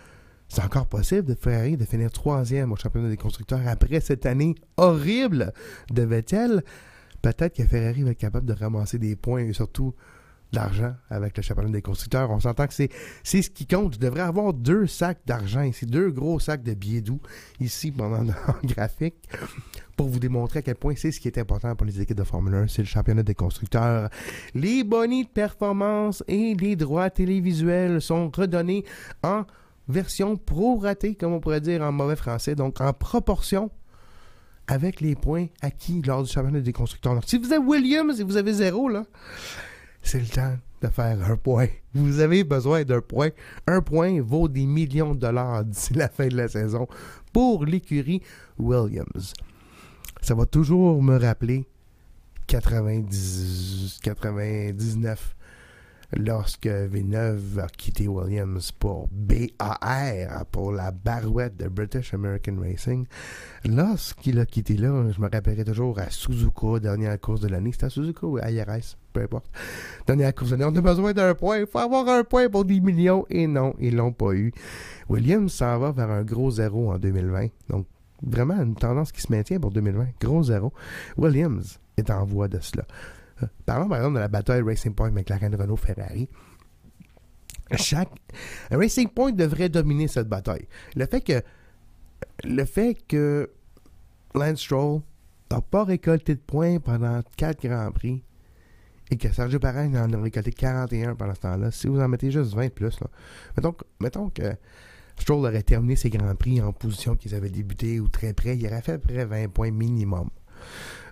C'est 0.49 0.63
encore 0.63 0.87
possible 0.87 1.27
de 1.27 1.35
Ferrari 1.35 1.75
de 1.75 1.85
finir 1.85 2.11
troisième 2.11 2.71
au 2.71 2.75
championnat 2.75 3.09
des 3.09 3.17
constructeurs 3.17 3.59
après 3.67 3.99
cette 3.99 4.25
année 4.25 4.55
horrible 4.77 5.51
de 5.91 6.03
Vettel. 6.03 6.63
Peut-être 7.21 7.55
que 7.55 7.63
Ferrari 7.63 8.03
va 8.03 8.11
être 8.11 8.17
capable 8.17 8.45
de 8.45 8.53
ramasser 8.53 8.97
des 8.97 9.15
points 9.15 9.41
et 9.41 9.53
surtout 9.53 9.93
d'argent 10.51 10.93
avec 11.09 11.35
le 11.35 11.43
championnat 11.43 11.71
des 11.71 11.81
constructeurs. 11.81 12.31
On 12.31 12.39
s'entend 12.39 12.67
que 12.67 12.73
c'est, 12.73 12.89
c'est 13.23 13.41
ce 13.41 13.49
qui 13.49 13.67
compte. 13.67 13.95
Je 13.95 13.99
devrais 13.99 14.21
avoir 14.21 14.53
deux 14.53 14.87
sacs 14.87 15.19
d'argent 15.25 15.61
ici, 15.61 15.85
deux 15.85 16.11
gros 16.11 16.39
sacs 16.39 16.63
de 16.63 16.73
billets 16.73 17.01
doux 17.01 17.21
ici 17.59 17.91
pendant 17.91 18.21
le 18.23 18.33
graphique 18.67 19.27
pour 19.97 20.07
vous 20.07 20.19
démontrer 20.19 20.59
à 20.59 20.61
quel 20.61 20.75
point 20.75 20.93
c'est 20.95 21.11
ce 21.11 21.19
qui 21.19 21.27
est 21.27 21.37
important 21.39 21.75
pour 21.75 21.85
les 21.85 21.99
équipes 21.99 22.17
de 22.17 22.23
Formule 22.23 22.53
1, 22.53 22.67
c'est 22.67 22.83
le 22.83 22.87
championnat 22.87 23.23
des 23.23 23.33
constructeurs. 23.33 24.09
Les 24.53 24.83
bonnies 24.83 25.23
de 25.23 25.29
performance 25.29 26.23
et 26.27 26.53
les 26.53 26.75
droits 26.75 27.09
télévisuels 27.09 27.99
sont 27.99 28.29
redonnés 28.29 28.85
en 29.23 29.43
version 29.89 30.37
pro-ratée, 30.37 31.15
comme 31.15 31.33
on 31.33 31.39
pourrait 31.39 31.61
dire 31.61 31.81
en 31.81 31.91
mauvais 31.91 32.15
français, 32.15 32.53
donc 32.53 32.79
en 32.79 32.93
proportion 32.93 33.71
avec 34.67 35.01
les 35.01 35.15
points 35.15 35.47
acquis 35.61 36.01
lors 36.05 36.23
du 36.23 36.29
championnat 36.29 36.59
des 36.59 36.73
constructeurs. 36.73 37.19
Si 37.25 37.37
vous 37.37 37.51
avez 37.51 37.65
Williams 37.65 38.19
et 38.19 38.23
vous 38.23 38.37
avez 38.37 38.53
zéro, 38.53 38.89
là, 38.89 39.05
c'est 40.07 40.19
le 40.19 40.27
temps 40.27 40.57
de 40.81 40.87
faire 40.87 41.29
un 41.29 41.35
point. 41.35 41.67
Vous 41.93 42.19
avez 42.19 42.43
besoin 42.43 42.83
d'un 42.83 43.01
point. 43.01 43.29
Un 43.67 43.81
point 43.81 44.21
vaut 44.21 44.47
des 44.47 44.65
millions 44.65 45.13
de 45.13 45.19
dollars 45.19 45.65
d'ici 45.65 45.93
la 45.93 46.07
fin 46.07 46.27
de 46.27 46.37
la 46.37 46.47
saison 46.47 46.87
pour 47.33 47.65
l'écurie 47.65 48.21
Williams. 48.57 49.33
Ça 50.21 50.33
va 50.33 50.45
toujours 50.45 51.03
me 51.03 51.17
rappeler 51.17 51.65
90, 52.47 53.99
99 54.01 55.35
lorsque 56.15 56.67
Villeneuve 56.67 57.59
a 57.59 57.67
quitté 57.67 58.07
Williams 58.07 58.71
pour 58.71 59.07
BAR, 59.11 60.45
pour 60.51 60.71
la 60.71 60.91
barouette 60.91 61.57
de 61.57 61.67
British 61.67 62.13
American 62.13 62.55
Racing. 62.61 63.05
Lorsqu'il 63.65 64.39
a 64.39 64.45
quitté 64.45 64.77
là, 64.77 65.05
je 65.11 65.19
me 65.21 65.29
rappellerai 65.29 65.65
toujours 65.65 65.99
à 65.99 66.09
Suzuka, 66.09 66.79
dernière 66.79 67.19
course 67.19 67.41
de 67.41 67.47
l'année. 67.47 67.71
C'était 67.71 67.85
à 67.85 67.89
Suzuka 67.89 68.25
ou 68.25 68.37
à 68.37 68.49
IRS, 68.49 68.97
peu 69.13 69.21
importe. 69.21 69.49
Dernière 70.05 70.33
course 70.33 70.51
de 70.51 70.55
l'année, 70.55 70.71
on 70.73 70.77
a 70.77 70.81
besoin 70.81 71.13
d'un 71.13 71.35
point. 71.35 71.59
Il 71.59 71.67
faut 71.67 71.79
avoir 71.79 72.07
un 72.07 72.23
point 72.23 72.49
pour 72.49 72.65
10 72.65 72.81
millions. 72.81 73.25
Et 73.29 73.47
non, 73.47 73.73
ils 73.79 73.95
l'ont 73.95 74.13
pas 74.13 74.33
eu. 74.33 74.53
Williams 75.09 75.51
s'en 75.51 75.77
va 75.79 75.91
vers 75.91 76.09
un 76.09 76.23
gros 76.23 76.51
zéro 76.51 76.91
en 76.91 76.97
2020. 76.97 77.47
Donc, 77.69 77.85
vraiment 78.21 78.61
une 78.61 78.75
tendance 78.75 79.11
qui 79.11 79.21
se 79.21 79.31
maintient 79.31 79.59
pour 79.59 79.71
2020. 79.71 80.07
Gros 80.21 80.43
zéro. 80.43 80.73
Williams 81.17 81.79
est 81.97 82.09
en 82.09 82.25
voie 82.25 82.47
de 82.47 82.59
cela. 82.59 82.85
Parlons 83.65 83.87
par 83.87 83.97
exemple 83.97 84.15
de 84.15 84.19
la 84.19 84.27
bataille 84.27 84.61
Racing 84.61 84.93
Point 84.93 85.11
McLaren 85.11 85.53
Renault 85.55 85.77
Ferrari. 85.77 86.29
Chaque 87.75 88.11
Racing 88.71 89.09
Point 89.09 89.33
devrait 89.33 89.69
dominer 89.69 90.07
cette 90.07 90.29
bataille. 90.29 90.67
Le 90.95 91.05
fait 91.05 91.21
que 91.21 91.41
le 92.43 92.65
fait 92.65 92.97
que 93.07 93.49
Lance 94.33 94.61
Stroll 94.61 95.01
n'a 95.51 95.61
pas 95.61 95.83
récolté 95.83 96.35
de 96.35 96.39
points 96.39 96.79
pendant 96.79 97.21
4 97.37 97.67
Grands 97.67 97.91
Prix 97.91 98.23
et 99.09 99.17
que 99.17 99.31
Sergio 99.31 99.59
Perez 99.59 99.87
en 99.97 100.11
a 100.11 100.21
récolté 100.21 100.51
41 100.51 101.15
pendant 101.15 101.33
ce 101.33 101.39
temps-là, 101.41 101.71
si 101.71 101.87
vous 101.87 101.99
en 101.99 102.07
mettez 102.07 102.31
juste 102.31 102.53
20 102.53 102.73
plus, 102.73 102.99
mettons, 103.55 103.75
mettons 103.99 104.29
que 104.29 104.55
Stroll 105.17 105.39
aurait 105.39 105.63
terminé 105.63 105.95
ses 105.95 106.09
Grands 106.09 106.35
Prix 106.35 106.61
en 106.61 106.73
position 106.73 107.15
qu'ils 107.15 107.33
avaient 107.33 107.49
débuté 107.49 107.99
ou 107.99 108.07
très 108.07 108.33
près, 108.33 108.57
il 108.57 108.65
aurait 108.67 108.81
fait 108.81 108.93
à 108.93 108.97
peu 108.97 109.13
près 109.13 109.25
20 109.25 109.49
points 109.49 109.71
minimum. 109.71 110.29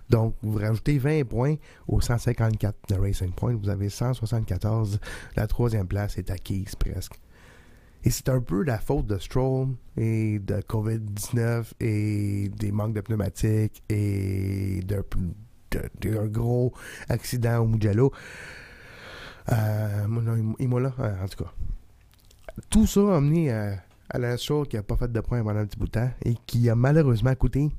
Donc, 0.08 0.34
vous 0.42 0.58
rajoutez 0.58 0.98
20 0.98 1.24
points 1.24 1.56
aux 1.88 2.00
154 2.00 2.76
de 2.88 2.94
Racing 2.94 3.32
Point, 3.32 3.56
vous 3.56 3.68
avez 3.68 3.88
174. 3.88 5.00
La 5.36 5.46
troisième 5.46 5.86
place 5.86 6.16
est 6.18 6.30
acquise 6.30 6.74
presque. 6.76 7.18
Et 8.04 8.10
c'est 8.10 8.28
un 8.28 8.40
peu 8.40 8.62
la 8.62 8.78
faute 8.78 9.06
de 9.06 9.18
Stroll 9.18 9.70
et 9.96 10.38
de 10.38 10.60
COVID-19 10.60 11.72
et 11.80 12.48
des 12.50 12.70
manques 12.70 12.94
de 12.94 13.00
pneumatiques 13.00 13.82
et 13.88 14.80
d'un 14.86 16.26
gros 16.26 16.72
accident 17.08 17.58
au 17.58 17.66
Mugello. 17.66 18.12
Euh, 19.50 20.06
Imola, 20.60 20.92
euh, 21.00 21.24
en 21.24 21.26
tout 21.26 21.44
cas. 21.44 21.50
Tout 22.70 22.86
ça 22.86 23.00
a 23.00 23.16
amené 23.16 23.50
à, 23.50 23.82
à 24.08 24.18
la 24.18 24.36
Stroll 24.36 24.68
qui 24.68 24.76
n'a 24.76 24.84
pas 24.84 24.96
fait 24.96 25.10
de 25.10 25.20
points 25.20 25.42
pendant 25.42 25.60
un 25.60 25.66
petit 25.66 25.78
bout 25.78 25.86
de 25.86 25.90
temps 25.90 26.10
et 26.24 26.34
qui 26.46 26.70
a 26.70 26.76
malheureusement 26.76 27.34
coûté 27.34 27.70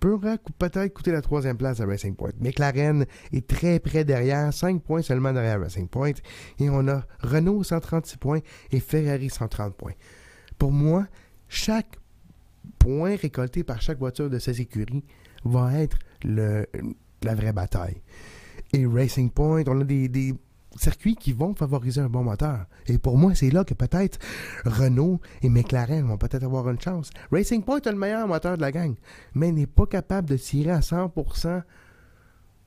peut-être 0.00 0.94
coûter 0.94 1.12
la 1.12 1.22
troisième 1.22 1.56
place 1.56 1.80
à 1.80 1.86
Racing 1.86 2.14
Point. 2.14 2.32
McLaren 2.40 3.06
est 3.32 3.46
très 3.46 3.78
près 3.80 4.04
derrière, 4.04 4.52
5 4.52 4.82
points 4.82 5.02
seulement 5.02 5.32
derrière 5.32 5.60
Racing 5.60 5.88
Point. 5.88 6.12
Et 6.58 6.70
on 6.70 6.86
a 6.88 7.04
Renault 7.20 7.62
136 7.62 8.16
points 8.18 8.40
et 8.70 8.80
Ferrari 8.80 9.30
130 9.30 9.74
points. 9.74 9.94
Pour 10.58 10.72
moi, 10.72 11.06
chaque 11.48 11.98
point 12.78 13.16
récolté 13.16 13.64
par 13.64 13.80
chaque 13.80 13.98
voiture 13.98 14.30
de 14.30 14.38
ces 14.38 14.60
écuries 14.60 15.04
va 15.44 15.74
être 15.74 15.98
le, 16.24 16.66
la 17.22 17.34
vraie 17.34 17.52
bataille. 17.52 18.02
Et 18.72 18.86
Racing 18.86 19.30
Point, 19.30 19.64
on 19.66 19.80
a 19.80 19.84
des 19.84 20.34
circuits 20.78 21.16
qui 21.16 21.32
vont 21.32 21.54
favoriser 21.54 22.00
un 22.00 22.08
bon 22.08 22.24
moteur. 22.24 22.66
Et 22.86 22.98
pour 22.98 23.18
moi, 23.18 23.34
c'est 23.34 23.50
là 23.50 23.64
que 23.64 23.74
peut-être 23.74 24.18
Renault 24.64 25.20
et 25.42 25.48
McLaren 25.48 26.06
vont 26.06 26.18
peut-être 26.18 26.44
avoir 26.44 26.68
une 26.70 26.80
chance. 26.80 27.10
Racing 27.32 27.62
Point 27.62 27.80
a 27.84 27.90
le 27.90 27.98
meilleur 27.98 28.26
moteur 28.28 28.56
de 28.56 28.62
la 28.62 28.72
gang, 28.72 28.94
mais 29.34 29.52
n'est 29.52 29.66
pas 29.66 29.86
capable 29.86 30.28
de 30.28 30.36
tirer 30.36 30.70
à 30.70 30.80
100% 30.80 31.62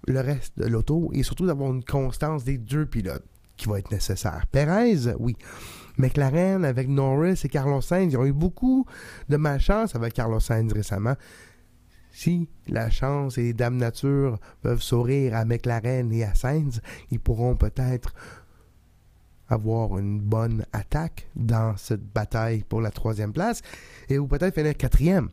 le 0.08 0.20
reste 0.22 0.58
de 0.58 0.66
l'auto 0.66 1.12
et 1.14 1.24
surtout 1.24 1.46
d'avoir 1.46 1.72
une 1.72 1.84
constance 1.84 2.44
des 2.44 2.58
deux 2.58 2.86
pilotes 2.86 3.26
qui 3.58 3.68
va 3.68 3.80
être 3.80 3.92
nécessaire. 3.92 4.46
Perez, 4.52 5.14
oui. 5.20 5.36
McLaren 5.98 6.64
avec 6.64 6.88
Norris 6.88 7.42
et 7.44 7.50
Carlos 7.50 7.82
Sainz, 7.82 8.14
ils 8.14 8.18
ont 8.18 8.26
eu 8.26 8.32
beaucoup 8.32 8.86
de 9.28 9.36
malchance 9.36 9.96
avec 9.96 10.14
Carlos 10.14 10.40
Sainz 10.40 10.72
récemment. 10.72 11.16
Si 12.12 12.50
la 12.68 12.90
chance 12.90 13.38
et 13.38 13.44
les 13.44 13.54
dames 13.54 13.78
nature 13.78 14.40
peuvent 14.62 14.82
sourire 14.82 15.36
à 15.36 15.46
McLaren 15.46 16.12
et 16.12 16.24
à 16.24 16.36
Sainz, 16.36 16.82
ils 17.12 17.20
pourront 17.20 17.56
peut-être 17.56 18.14
avoir 19.48 19.98
une 19.98 20.20
bonne 20.20 20.66
attaque 20.74 21.28
dans 21.36 21.76
cette 21.78 22.04
bataille 22.04 22.64
pour 22.68 22.82
la 22.82 22.92
troisième 22.92 23.34
place 23.34 23.62
et 24.10 24.20
ou 24.20 24.28
peut-être 24.28 24.54
finir 24.54 24.76
quatrième. 24.78 25.30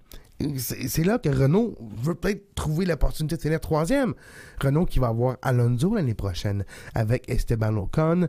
C'est 0.58 1.04
là 1.04 1.18
que 1.18 1.30
Renault 1.30 1.76
veut 2.02 2.14
peut-être 2.14 2.54
trouver 2.54 2.84
l'opportunité 2.84 3.36
de 3.36 3.40
finir 3.40 3.60
troisième. 3.60 4.14
Renault 4.60 4.84
qui 4.84 4.98
va 4.98 5.08
avoir 5.08 5.38
Alonso 5.40 5.94
l'année 5.94 6.14
prochaine 6.14 6.64
avec 6.94 7.28
Esteban 7.30 7.74
Ocon 7.76 8.28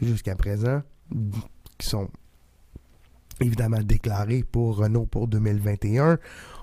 jusqu'à 0.00 0.36
présent, 0.36 0.82
qui 1.78 1.88
sont 1.88 2.08
évidemment 3.40 3.80
déclarés 3.82 4.44
pour 4.50 4.76
Renault 4.76 5.06
pour 5.06 5.28
2021. 5.28 6.18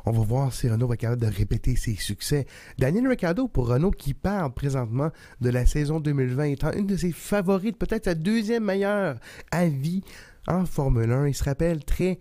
On 0.05 0.11
va 0.11 0.23
voir 0.23 0.53
si 0.53 0.69
Renault 0.69 0.87
va 0.87 0.95
être 0.95 1.01
capable 1.01 1.21
de 1.21 1.27
répéter 1.27 1.75
ses 1.75 1.95
succès. 1.95 2.45
Daniel 2.77 3.07
Ricciardo 3.07 3.47
pour 3.47 3.67
Renault 3.67 3.91
qui 3.91 4.13
parle 4.13 4.53
présentement 4.53 5.11
de 5.41 5.49
la 5.49 5.65
saison 5.65 5.99
2020 5.99 6.43
étant 6.45 6.73
une 6.73 6.87
de 6.87 6.97
ses 6.97 7.11
favorites, 7.11 7.77
peut-être 7.77 8.05
sa 8.05 8.15
deuxième 8.15 8.65
meilleure 8.65 9.17
à 9.51 9.67
vie 9.67 10.03
en 10.47 10.65
Formule 10.65 11.11
1. 11.11 11.27
Il 11.27 11.35
se 11.35 11.43
rappelle 11.43 11.83
très 11.85 12.19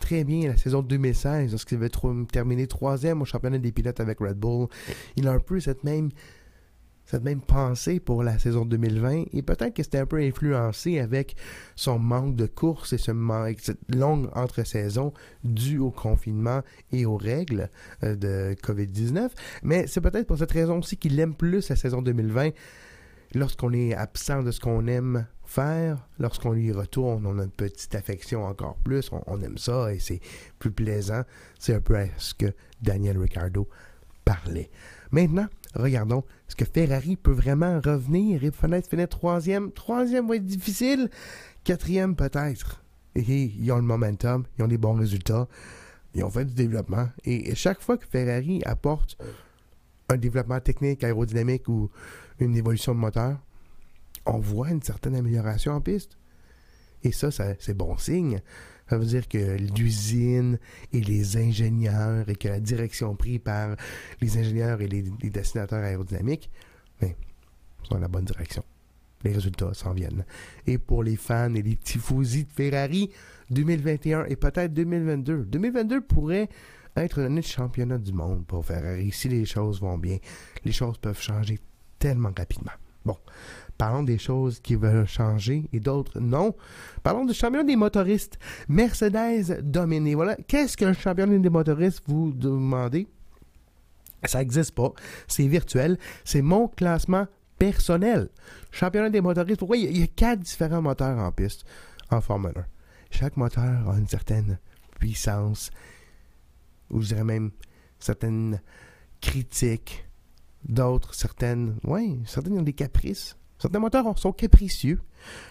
très 0.00 0.24
bien 0.24 0.48
la 0.48 0.56
saison 0.56 0.82
2016 0.82 1.52
lorsqu'il 1.52 1.76
avait 1.76 1.90
terminé 2.32 2.66
troisième 2.66 3.20
au 3.20 3.24
championnat 3.26 3.58
des 3.58 3.70
pilotes 3.70 4.00
avec 4.00 4.18
Red 4.18 4.38
Bull. 4.38 4.66
Il 5.16 5.28
a 5.28 5.32
un 5.32 5.38
peu 5.38 5.60
cette 5.60 5.84
même 5.84 6.08
cette 7.10 7.24
même 7.24 7.40
pensée 7.40 7.98
pour 7.98 8.22
la 8.22 8.38
saison 8.38 8.64
2020 8.64 9.24
et 9.32 9.42
peut-être 9.42 9.74
que 9.74 9.82
c'était 9.82 9.98
un 9.98 10.06
peu 10.06 10.18
influencé 10.18 11.00
avec 11.00 11.34
son 11.74 11.98
manque 11.98 12.36
de 12.36 12.46
course 12.46 12.92
et 12.92 12.98
ce 12.98 13.10
cette 13.58 13.94
longue 13.94 14.28
entre-saison 14.34 15.12
due 15.42 15.78
au 15.78 15.90
confinement 15.90 16.62
et 16.92 17.06
aux 17.06 17.16
règles 17.16 17.68
euh, 18.04 18.14
de 18.14 18.54
COVID-19. 18.62 19.30
Mais 19.64 19.88
c'est 19.88 20.00
peut-être 20.00 20.26
pour 20.26 20.38
cette 20.38 20.52
raison 20.52 20.78
aussi 20.78 20.96
qu'il 20.96 21.18
aime 21.18 21.34
plus 21.34 21.68
la 21.68 21.76
saison 21.76 22.00
2020 22.00 22.50
lorsqu'on 23.34 23.72
est 23.72 23.94
absent 23.94 24.42
de 24.42 24.52
ce 24.52 24.60
qu'on 24.60 24.86
aime 24.86 25.26
faire, 25.44 26.06
lorsqu'on 26.20 26.54
y 26.54 26.70
retourne, 26.70 27.26
on 27.26 27.40
a 27.40 27.42
une 27.42 27.50
petite 27.50 27.94
affection 27.96 28.44
encore 28.44 28.76
plus, 28.84 29.10
on, 29.26 29.40
aime 29.42 29.58
ça 29.58 29.92
et 29.92 29.98
c'est 29.98 30.20
plus 30.60 30.70
plaisant. 30.70 31.22
C'est 31.58 31.74
un 31.74 31.80
peu 31.80 31.96
ce 32.18 32.34
que 32.34 32.54
Daniel 32.80 33.18
Ricciardo 33.18 33.68
parlait. 34.24 34.70
Maintenant, 35.10 35.46
regardons 35.74 36.24
est-ce 36.48 36.56
que 36.56 36.64
Ferrari 36.64 37.16
peut 37.16 37.32
vraiment 37.32 37.80
revenir 37.80 38.42
et 38.42 38.50
peut 38.50 38.82
finir 38.82 39.08
troisième. 39.08 39.70
Troisième 39.72 40.26
va 40.28 40.36
être 40.36 40.44
difficile. 40.44 41.08
Quatrième 41.64 42.16
peut-être. 42.16 42.82
Ils 43.14 43.72
ont 43.72 43.76
le 43.76 43.82
momentum, 43.82 44.44
ils 44.58 44.64
ont 44.64 44.68
des 44.68 44.78
bons 44.78 44.94
résultats, 44.94 45.48
ils 46.14 46.24
ont 46.24 46.30
fait 46.30 46.44
du 46.44 46.54
développement. 46.54 47.08
Et, 47.24 47.54
chaque 47.54 47.80
fois 47.80 47.98
que 47.98 48.06
Ferrari 48.06 48.62
apporte 48.64 49.16
un 50.08 50.16
développement 50.16 50.60
technique, 50.60 51.04
aérodynamique 51.04 51.68
ou 51.68 51.90
une 52.38 52.56
évolution 52.56 52.94
de 52.94 53.00
moteur, 53.00 53.38
on 54.26 54.38
voit 54.38 54.70
une 54.70 54.82
certaine 54.82 55.14
amélioration 55.14 55.72
en 55.72 55.80
piste. 55.80 56.18
Et 57.02 57.12
ça 57.12 57.30
c'est 57.30 57.74
bon 57.74 57.96
signe. 57.96 58.40
Ça 58.90 58.98
veut 58.98 59.06
dire 59.06 59.28
que 59.28 59.56
l'usine 59.78 60.58
et 60.92 61.00
les 61.00 61.36
ingénieurs 61.36 62.28
et 62.28 62.34
que 62.34 62.48
la 62.48 62.58
direction 62.58 63.14
prise 63.14 63.38
par 63.38 63.76
les 64.20 64.36
ingénieurs 64.36 64.80
et 64.80 64.88
les, 64.88 65.02
dessinateurs 65.30 65.84
aérodynamiques 65.84 66.50
ben, 67.00 67.12
sont 67.84 67.94
dans 67.94 68.00
la 68.00 68.08
bonne 68.08 68.24
direction. 68.24 68.64
Les 69.22 69.30
résultats 69.30 69.74
s'en 69.74 69.92
viennent. 69.92 70.24
Et 70.66 70.76
pour 70.76 71.04
les 71.04 71.14
fans 71.14 71.54
et 71.54 71.62
les 71.62 71.76
tifosi 71.76 72.46
de 72.46 72.52
Ferrari, 72.52 73.12
2021 73.50 74.24
et 74.24 74.34
peut-être 74.34 74.74
2022. 74.74 75.44
2022 75.44 76.00
pourrait 76.00 76.48
être 76.96 77.20
l'année 77.20 77.42
de 77.42 77.46
championnat 77.46 77.98
du 77.98 78.12
monde 78.12 78.44
pour 78.44 78.66
Ferrari 78.66 79.12
si 79.12 79.28
les 79.28 79.44
choses 79.44 79.80
vont 79.80 79.98
bien. 79.98 80.18
Les 80.64 80.72
choses 80.72 80.98
peuvent 80.98 81.20
changer 81.20 81.60
tellement 82.00 82.32
rapidement. 82.36 82.72
Bon, 83.04 83.16
Parlons 83.80 84.02
des 84.02 84.18
choses 84.18 84.60
qui 84.60 84.74
veulent 84.74 85.06
changer 85.06 85.66
et 85.72 85.80
d'autres 85.80 86.20
non. 86.20 86.54
Parlons 87.02 87.24
du 87.24 87.32
championnat 87.32 87.64
des 87.64 87.76
motoristes. 87.76 88.38
Mercedes 88.68 89.62
dominé. 89.62 90.14
Voilà. 90.14 90.36
Qu'est-ce 90.36 90.76
qu'un 90.76 90.92
championnat 90.92 91.38
des 91.38 91.48
motoristes, 91.48 92.02
vous 92.06 92.30
demandez? 92.30 93.06
Ça 94.26 94.40
n'existe 94.40 94.74
pas. 94.74 94.92
C'est 95.28 95.46
virtuel. 95.46 95.96
C'est 96.26 96.42
mon 96.42 96.68
classement 96.68 97.26
personnel. 97.58 98.28
Championnat 98.70 99.08
des 99.08 99.22
motoristes. 99.22 99.60
Pourquoi? 99.60 99.78
Il 99.78 99.96
y, 99.96 100.02
a, 100.02 100.06
quatre 100.08 100.40
différents 100.40 100.82
moteurs 100.82 101.18
en 101.18 101.32
piste 101.32 101.64
en 102.10 102.20
Formule 102.20 102.52
1. 102.54 102.64
Chaque 103.10 103.38
moteur 103.38 103.88
a 103.88 103.96
une 103.96 104.08
certaine 104.08 104.58
puissance, 104.98 105.70
ou 106.90 107.00
je 107.00 107.06
dirais 107.08 107.24
même 107.24 107.50
certaines 107.98 108.60
critiques, 109.22 110.06
d'autres 110.68 111.14
certaines, 111.14 111.78
oui, 111.84 112.20
certaines 112.26 112.58
ont 112.58 112.62
des 112.62 112.74
caprices. 112.74 113.36
Certains 113.60 113.78
moteurs 113.78 114.18
sont 114.18 114.32
capricieux, 114.32 115.00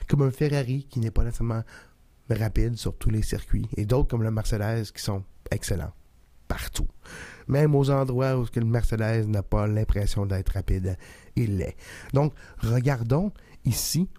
comme 0.08 0.24
un 0.24 0.32
Ferrari 0.32 0.88
qui 0.90 1.00
n'est 1.00 1.12
pas 1.12 1.24
nécessairement 1.24 1.64
rapide 2.30 2.76
sur 2.76 2.98
tous 2.98 3.10
les 3.10 3.22
circuits, 3.22 3.70
et 3.78 3.86
d'autres 3.86 4.08
comme 4.08 4.24
le 4.24 4.32
Mercedes 4.32 4.92
qui 4.94 5.02
sont 5.02 5.24
excellents 5.52 5.94
partout. 6.48 6.88
même 7.48 7.76
aux 7.76 7.90
endroits 7.90 8.38
où 8.38 8.46
le 8.54 8.66
Mercedes 8.66 9.28
n'a 9.28 9.44
pas 9.44 9.68
l'impression 9.68 10.26
d'être 10.26 10.50
rapide, 10.50 10.98
il 11.36 11.58
l'est. 11.58 11.76
Donc, 12.14 12.34
regardons 12.60 13.32
ici 13.66 14.10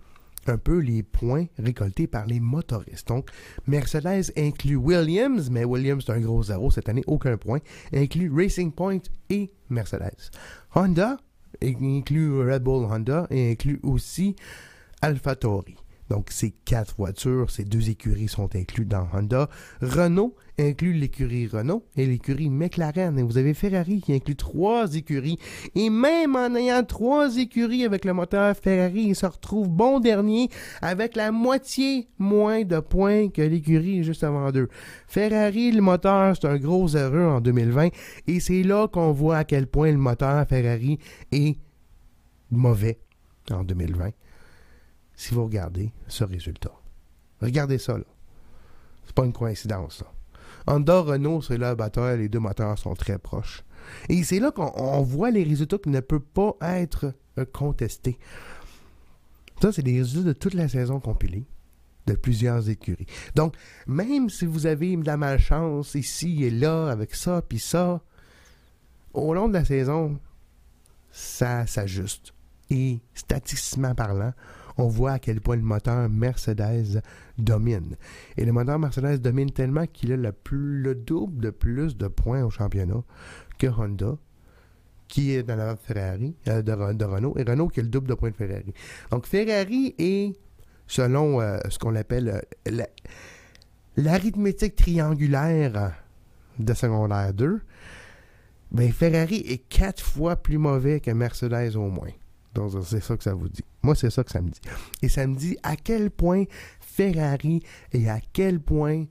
un 0.46 0.57
peu 0.57 0.79
les 0.79 1.03
points 1.03 1.46
récoltés 1.59 2.07
par 2.07 2.26
les 2.26 2.40
motoristes. 2.40 3.09
Donc, 3.09 3.29
Mercedes 3.66 4.33
inclut 4.37 4.76
Williams, 4.76 5.50
mais 5.50 5.64
Williams 5.64 6.05
c'est 6.07 6.12
un 6.12 6.20
gros 6.20 6.42
zéro 6.42 6.70
cette 6.70 6.88
année, 6.88 7.05
aucun 7.07 7.37
point, 7.37 7.59
inclut 7.92 8.33
Racing 8.35 8.72
Point 8.72 9.00
et 9.29 9.53
Mercedes. 9.68 10.31
Honda 10.74 11.18
inclut 11.62 12.40
Red 12.42 12.62
Bull 12.62 12.84
Honda 12.84 13.26
et 13.30 13.52
inclut 13.52 13.80
aussi 13.82 14.36
AlphaTauri. 15.02 15.76
Donc, 16.11 16.31
ces 16.31 16.51
quatre 16.64 16.96
voitures, 16.99 17.53
ces 17.53 17.64
deux 17.64 17.88
écuries 17.88 18.27
sont 18.27 18.55
incluses 18.57 18.88
dans 18.88 19.07
Honda. 19.14 19.49
Renault 19.81 20.35
inclut 20.59 20.92
l'écurie 20.92 21.46
Renault 21.46 21.85
et 21.96 22.05
l'écurie 22.05 22.51
McLaren. 22.51 23.16
Et 23.16 23.23
vous 23.23 23.38
avez 23.38 23.55
Ferrari 23.55 24.01
qui 24.01 24.12
inclut 24.12 24.35
trois 24.35 24.92
écuries. 24.96 25.38
Et 25.77 25.88
même 25.88 26.35
en 26.35 26.53
ayant 26.57 26.83
trois 26.83 27.37
écuries 27.37 27.85
avec 27.85 28.05
le 28.05 28.12
moteur 28.12 28.57
Ferrari, 28.57 29.05
il 29.05 29.14
se 29.14 29.25
retrouve 29.25 29.68
bon 29.68 30.01
dernier 30.01 30.49
avec 30.83 31.14
la 31.14 31.31
moitié 31.31 32.09
moins 32.18 32.64
de 32.64 32.81
points 32.81 33.29
que 33.29 33.42
l'écurie 33.42 34.03
juste 34.03 34.25
avant 34.25 34.51
deux. 34.51 34.68
Ferrari, 35.07 35.70
le 35.70 35.81
moteur, 35.81 36.35
c'est 36.35 36.49
un 36.49 36.59
gros 36.59 36.96
heureux 36.96 37.25
en 37.25 37.40
2020. 37.40 37.90
Et 38.27 38.40
c'est 38.40 38.64
là 38.64 38.88
qu'on 38.88 39.12
voit 39.12 39.38
à 39.38 39.44
quel 39.44 39.68
point 39.68 39.92
le 39.92 39.99
moteur 39.99 40.44
Ferrari 40.49 40.99
est 41.31 41.57
mauvais 42.51 42.99
en 43.53 43.62
2020 43.62 44.11
si 45.20 45.35
vous 45.35 45.44
regardez 45.44 45.92
ce 46.09 46.24
résultat. 46.24 46.72
Regardez 47.42 47.76
ça, 47.76 47.98
là. 47.98 48.04
C'est 49.04 49.14
pas 49.14 49.26
une 49.26 49.35
coïncidence, 49.35 50.00
là. 50.00 50.06
Honda, 50.66 51.00
Renault, 51.00 51.42
c'est 51.42 51.59
là, 51.59 51.74
bataille, 51.74 52.20
les 52.20 52.28
deux 52.30 52.38
moteurs 52.38 52.78
sont 52.78 52.94
très 52.94 53.18
proches. 53.18 53.62
Et 54.09 54.22
c'est 54.24 54.40
là 54.40 54.50
qu'on 54.50 55.02
voit 55.02 55.30
les 55.30 55.42
résultats 55.42 55.76
qui 55.76 55.90
ne 55.90 56.00
peuvent 56.00 56.20
pas 56.20 56.56
être 56.62 57.12
euh, 57.37 57.44
contestés. 57.44 58.18
Ça, 59.61 59.72
c'est 59.72 59.83
des 59.83 59.98
résultats 59.98 60.28
de 60.28 60.33
toute 60.33 60.54
la 60.54 60.68
saison 60.68 61.00
compilée 61.00 61.44
de 62.06 62.14
plusieurs 62.14 62.70
écuries. 62.70 63.06
Donc, 63.35 63.56
même 63.87 64.30
si 64.30 64.46
vous 64.46 64.64
avez 64.64 64.96
de 64.96 65.04
la 65.04 65.18
malchance 65.18 65.96
ici 65.96 66.44
et 66.44 66.50
là, 66.50 66.88
avec 66.88 67.14
ça, 67.14 67.42
puis 67.46 67.59
ça, 67.59 68.00
au 69.12 69.35
long 69.35 69.48
de 69.48 69.54
la 69.54 69.66
saison, 69.66 70.18
ça 71.12 71.66
s'ajuste. 71.66 72.33
Et 72.70 73.00
statistiquement 73.12 73.94
parlant, 73.94 74.33
on 74.76 74.88
voit 74.88 75.12
à 75.12 75.18
quel 75.18 75.40
point 75.40 75.56
le 75.56 75.62
moteur 75.62 76.09
Mercedes 76.09 77.02
domine. 77.38 77.96
Et 78.37 78.44
le 78.44 78.52
moteur 78.52 78.78
Mercedes 78.78 79.18
domine 79.18 79.50
tellement 79.50 79.87
qu'il 79.87 80.12
a 80.12 80.16
le, 80.16 80.94
double 80.94 81.44
de 81.44 81.50
plus 81.50 81.96
de 81.96 82.09
points 82.09 82.44
au 82.44 82.50
championnat 82.50 83.02
que 83.59 83.66
Honda, 83.66 84.16
qui 85.09 85.33
est 85.33 85.42
dans 85.42 85.56
la 85.56 85.76
Ferrari, 85.76 86.35
euh, 86.48 86.62
de, 86.62 87.04
Renault, 87.04 87.35
et 87.37 87.42
Renault 87.42 87.68
qui 87.68 87.80
a 87.80 87.83
le 87.83 87.88
double 87.88 88.09
de 88.09 88.14
points 88.14 88.30
de 88.30 88.37
Ferrari. 88.37 88.72
Donc 89.11 89.26
Ferrari 89.26 89.94
est, 89.98 90.37
selon 90.87 91.40
euh, 91.40 91.59
ce 91.68 91.78
qu'on 91.78 91.96
appelle 91.96 92.42
euh, 92.68 92.85
l'arithmétique 93.96 94.76
triangulaire 94.76 95.92
de 96.59 96.74
secondaire 96.74 97.35
2, 97.35 97.61
ben 98.72 98.92
Ferrari 98.92 99.42
est 99.48 99.68
quatre 99.68 100.02
fois 100.02 100.37
plus 100.37 100.59
mauvais 100.59 101.00
que 101.00 101.11
Mercedes 101.11 101.74
au 101.74 101.88
moins. 101.88 102.12
Donc, 102.54 102.72
c'est 102.84 103.02
ça 103.02 103.16
que 103.16 103.22
ça 103.22 103.34
vous 103.34 103.48
dit. 103.48 103.62
Moi, 103.82 103.94
c'est 103.94 104.10
ça 104.10 104.24
que 104.24 104.30
ça 104.30 104.40
me 104.40 104.50
dit. 104.50 104.60
Et 105.02 105.08
ça 105.08 105.26
me 105.26 105.36
dit 105.36 105.56
à 105.62 105.76
quel 105.76 106.10
point 106.10 106.44
Ferrari 106.80 107.62
et 107.92 108.08
à 108.08 108.20
quel 108.32 108.60
point 108.60 109.04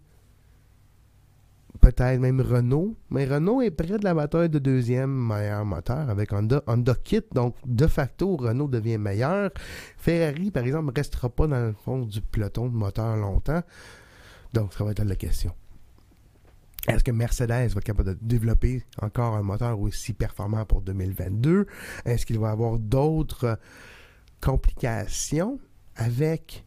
peut-être 1.80 2.20
même 2.20 2.42
Renault, 2.42 2.96
mais 3.10 3.26
Renault 3.26 3.62
est 3.62 3.72
près 3.72 3.98
de 3.98 4.04
la 4.04 4.14
bataille 4.14 4.50
de 4.50 4.60
deuxième 4.60 5.12
meilleur 5.12 5.64
moteur 5.66 6.10
avec 6.10 6.34
Honda. 6.34 6.62
Honda 6.68 6.94
quitte, 6.96 7.34
donc 7.34 7.56
de 7.66 7.88
facto, 7.88 8.36
Renault 8.36 8.68
devient 8.68 8.98
meilleur. 8.98 9.52
Ferrari, 9.98 10.52
par 10.52 10.64
exemple, 10.64 10.88
ne 10.88 10.96
restera 10.96 11.30
pas 11.30 11.48
dans 11.48 11.68
le 11.68 11.74
fond 11.74 12.00
du 12.00 12.22
peloton 12.22 12.68
de 12.68 12.76
moteur 12.76 13.16
longtemps. 13.16 13.62
Donc, 14.54 14.74
ça 14.74 14.84
va 14.84 14.92
être 14.92 15.04
la 15.04 15.16
question. 15.16 15.54
Est-ce 16.88 17.04
que 17.04 17.12
Mercedes 17.12 17.50
va 17.50 17.64
être 17.64 17.80
capable 17.82 18.16
de 18.16 18.18
développer 18.22 18.84
encore 19.02 19.36
un 19.36 19.44
moteur 19.44 19.80
aussi 19.80 20.14
performant 20.14 20.66
pour 20.66 20.82
2022? 20.82 21.68
Est-ce 22.06 22.26
qu'il 22.26 22.40
va 22.40 22.50
y 22.50 22.52
avoir 22.52 22.80
d'autres 22.80 23.60
complications 24.42 25.60
avec 25.96 26.66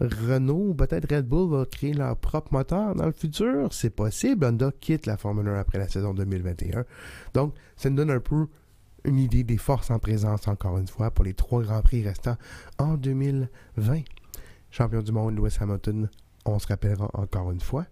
Renault? 0.00 0.74
Peut-être 0.74 1.12
Red 1.12 1.26
Bull 1.26 1.50
va 1.50 1.66
créer 1.66 1.94
leur 1.94 2.16
propre 2.16 2.52
moteur 2.52 2.94
dans 2.94 3.06
le 3.06 3.12
futur? 3.12 3.72
C'est 3.72 3.90
possible. 3.90 4.46
Honda 4.46 4.70
quitte 4.80 5.06
la 5.06 5.16
Formule 5.16 5.48
1 5.48 5.58
après 5.58 5.78
la 5.78 5.88
saison 5.88 6.14
2021. 6.14 6.84
Donc, 7.34 7.54
ça 7.76 7.90
nous 7.90 7.96
donne 7.96 8.10
un 8.10 8.20
peu 8.20 8.46
une 9.04 9.18
idée 9.18 9.44
des 9.44 9.58
forces 9.58 9.90
en 9.90 9.98
présence, 9.98 10.48
encore 10.48 10.78
une 10.78 10.88
fois, 10.88 11.10
pour 11.10 11.24
les 11.24 11.34
trois 11.34 11.62
Grands 11.62 11.82
Prix 11.82 12.02
restants 12.02 12.36
en 12.78 12.94
2020. 12.94 14.02
Champion 14.70 15.02
du 15.02 15.12
monde, 15.12 15.36
Lewis 15.36 15.56
Hamilton, 15.60 16.08
on 16.44 16.58
se 16.58 16.66
rappellera 16.66 17.10
encore 17.14 17.50
une 17.50 17.60
fois. 17.60 17.86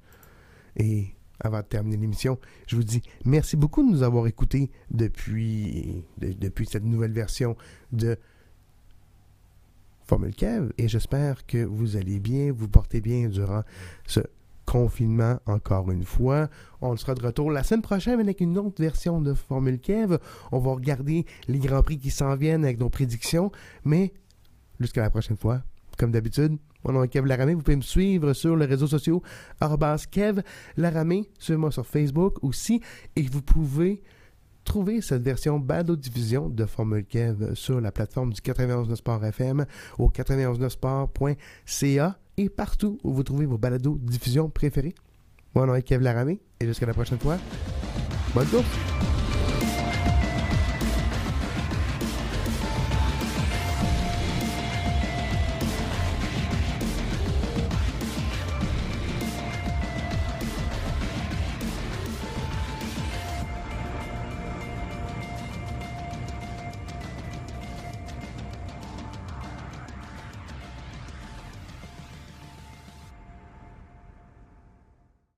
Et 0.76 1.14
avant 1.40 1.58
de 1.58 1.64
terminer 1.64 1.96
l'émission, 1.96 2.38
je 2.66 2.76
vous 2.76 2.84
dis 2.84 3.02
merci 3.24 3.56
beaucoup 3.56 3.86
de 3.86 3.90
nous 3.90 4.02
avoir 4.02 4.26
écoutés 4.26 4.70
depuis, 4.90 6.04
depuis 6.18 6.66
cette 6.66 6.84
nouvelle 6.84 7.12
version 7.12 7.56
de 7.92 8.16
Formule 10.04 10.34
Kev 10.34 10.70
et 10.76 10.86
j'espère 10.86 11.46
que 11.46 11.64
vous 11.64 11.96
allez 11.96 12.20
bien, 12.20 12.52
vous 12.52 12.68
portez 12.68 13.00
bien 13.00 13.28
durant 13.28 13.62
ce 14.06 14.20
confinement 14.66 15.38
encore 15.46 15.90
une 15.90 16.04
fois. 16.04 16.48
On 16.80 16.96
sera 16.96 17.14
de 17.14 17.22
retour 17.24 17.50
la 17.50 17.62
semaine 17.62 17.82
prochaine 17.82 18.20
avec 18.20 18.40
une 18.40 18.58
autre 18.58 18.82
version 18.82 19.20
de 19.20 19.34
Formule 19.34 19.80
Kev. 19.80 20.18
On 20.52 20.58
va 20.58 20.72
regarder 20.72 21.24
les 21.48 21.58
Grands 21.58 21.82
Prix 21.82 21.98
qui 21.98 22.10
s'en 22.10 22.36
viennent 22.36 22.64
avec 22.64 22.78
nos 22.78 22.90
prédictions, 22.90 23.50
mais 23.84 24.12
jusqu'à 24.80 25.02
la 25.02 25.10
prochaine 25.10 25.36
fois, 25.36 25.62
comme 25.98 26.10
d'habitude, 26.10 26.58
mon 26.84 26.92
nom 26.92 27.02
est 27.02 27.08
Kev 27.08 27.26
Laramé. 27.26 27.54
Vous 27.54 27.62
pouvez 27.62 27.76
me 27.76 27.82
suivre 27.82 28.32
sur 28.32 28.56
les 28.56 28.66
réseaux 28.66 28.86
sociaux, 28.86 29.22
Kev 30.10 30.42
Laramé. 30.76 31.30
Suivez-moi 31.38 31.70
sur 31.70 31.86
Facebook 31.86 32.42
aussi. 32.42 32.80
Et 33.16 33.22
vous 33.22 33.42
pouvez 33.42 34.02
trouver 34.64 35.00
cette 35.00 35.22
version 35.22 35.58
Bado 35.58 35.96
Diffusion 35.96 36.48
de 36.48 36.66
Formule 36.66 37.04
Kev 37.04 37.54
sur 37.54 37.80
la 37.80 37.92
plateforme 37.92 38.32
du 38.32 38.40
91 38.40 38.92
Sport 38.94 39.24
FM 39.24 39.66
au 39.98 40.08
919sport.ca 40.08 42.18
et 42.36 42.48
partout 42.48 42.98
où 43.04 43.12
vous 43.12 43.22
trouvez 43.22 43.46
vos 43.46 43.58
balados 43.58 43.98
diffusion 44.00 44.50
préférés. 44.50 44.94
Mon 45.54 45.66
nom 45.66 45.74
est 45.74 45.82
Kev 45.82 46.02
Laramé 46.02 46.40
et 46.60 46.66
jusqu'à 46.66 46.86
la 46.86 46.94
prochaine 46.94 47.18
fois, 47.18 47.36
bonne 48.34 48.46
course! 48.46 49.13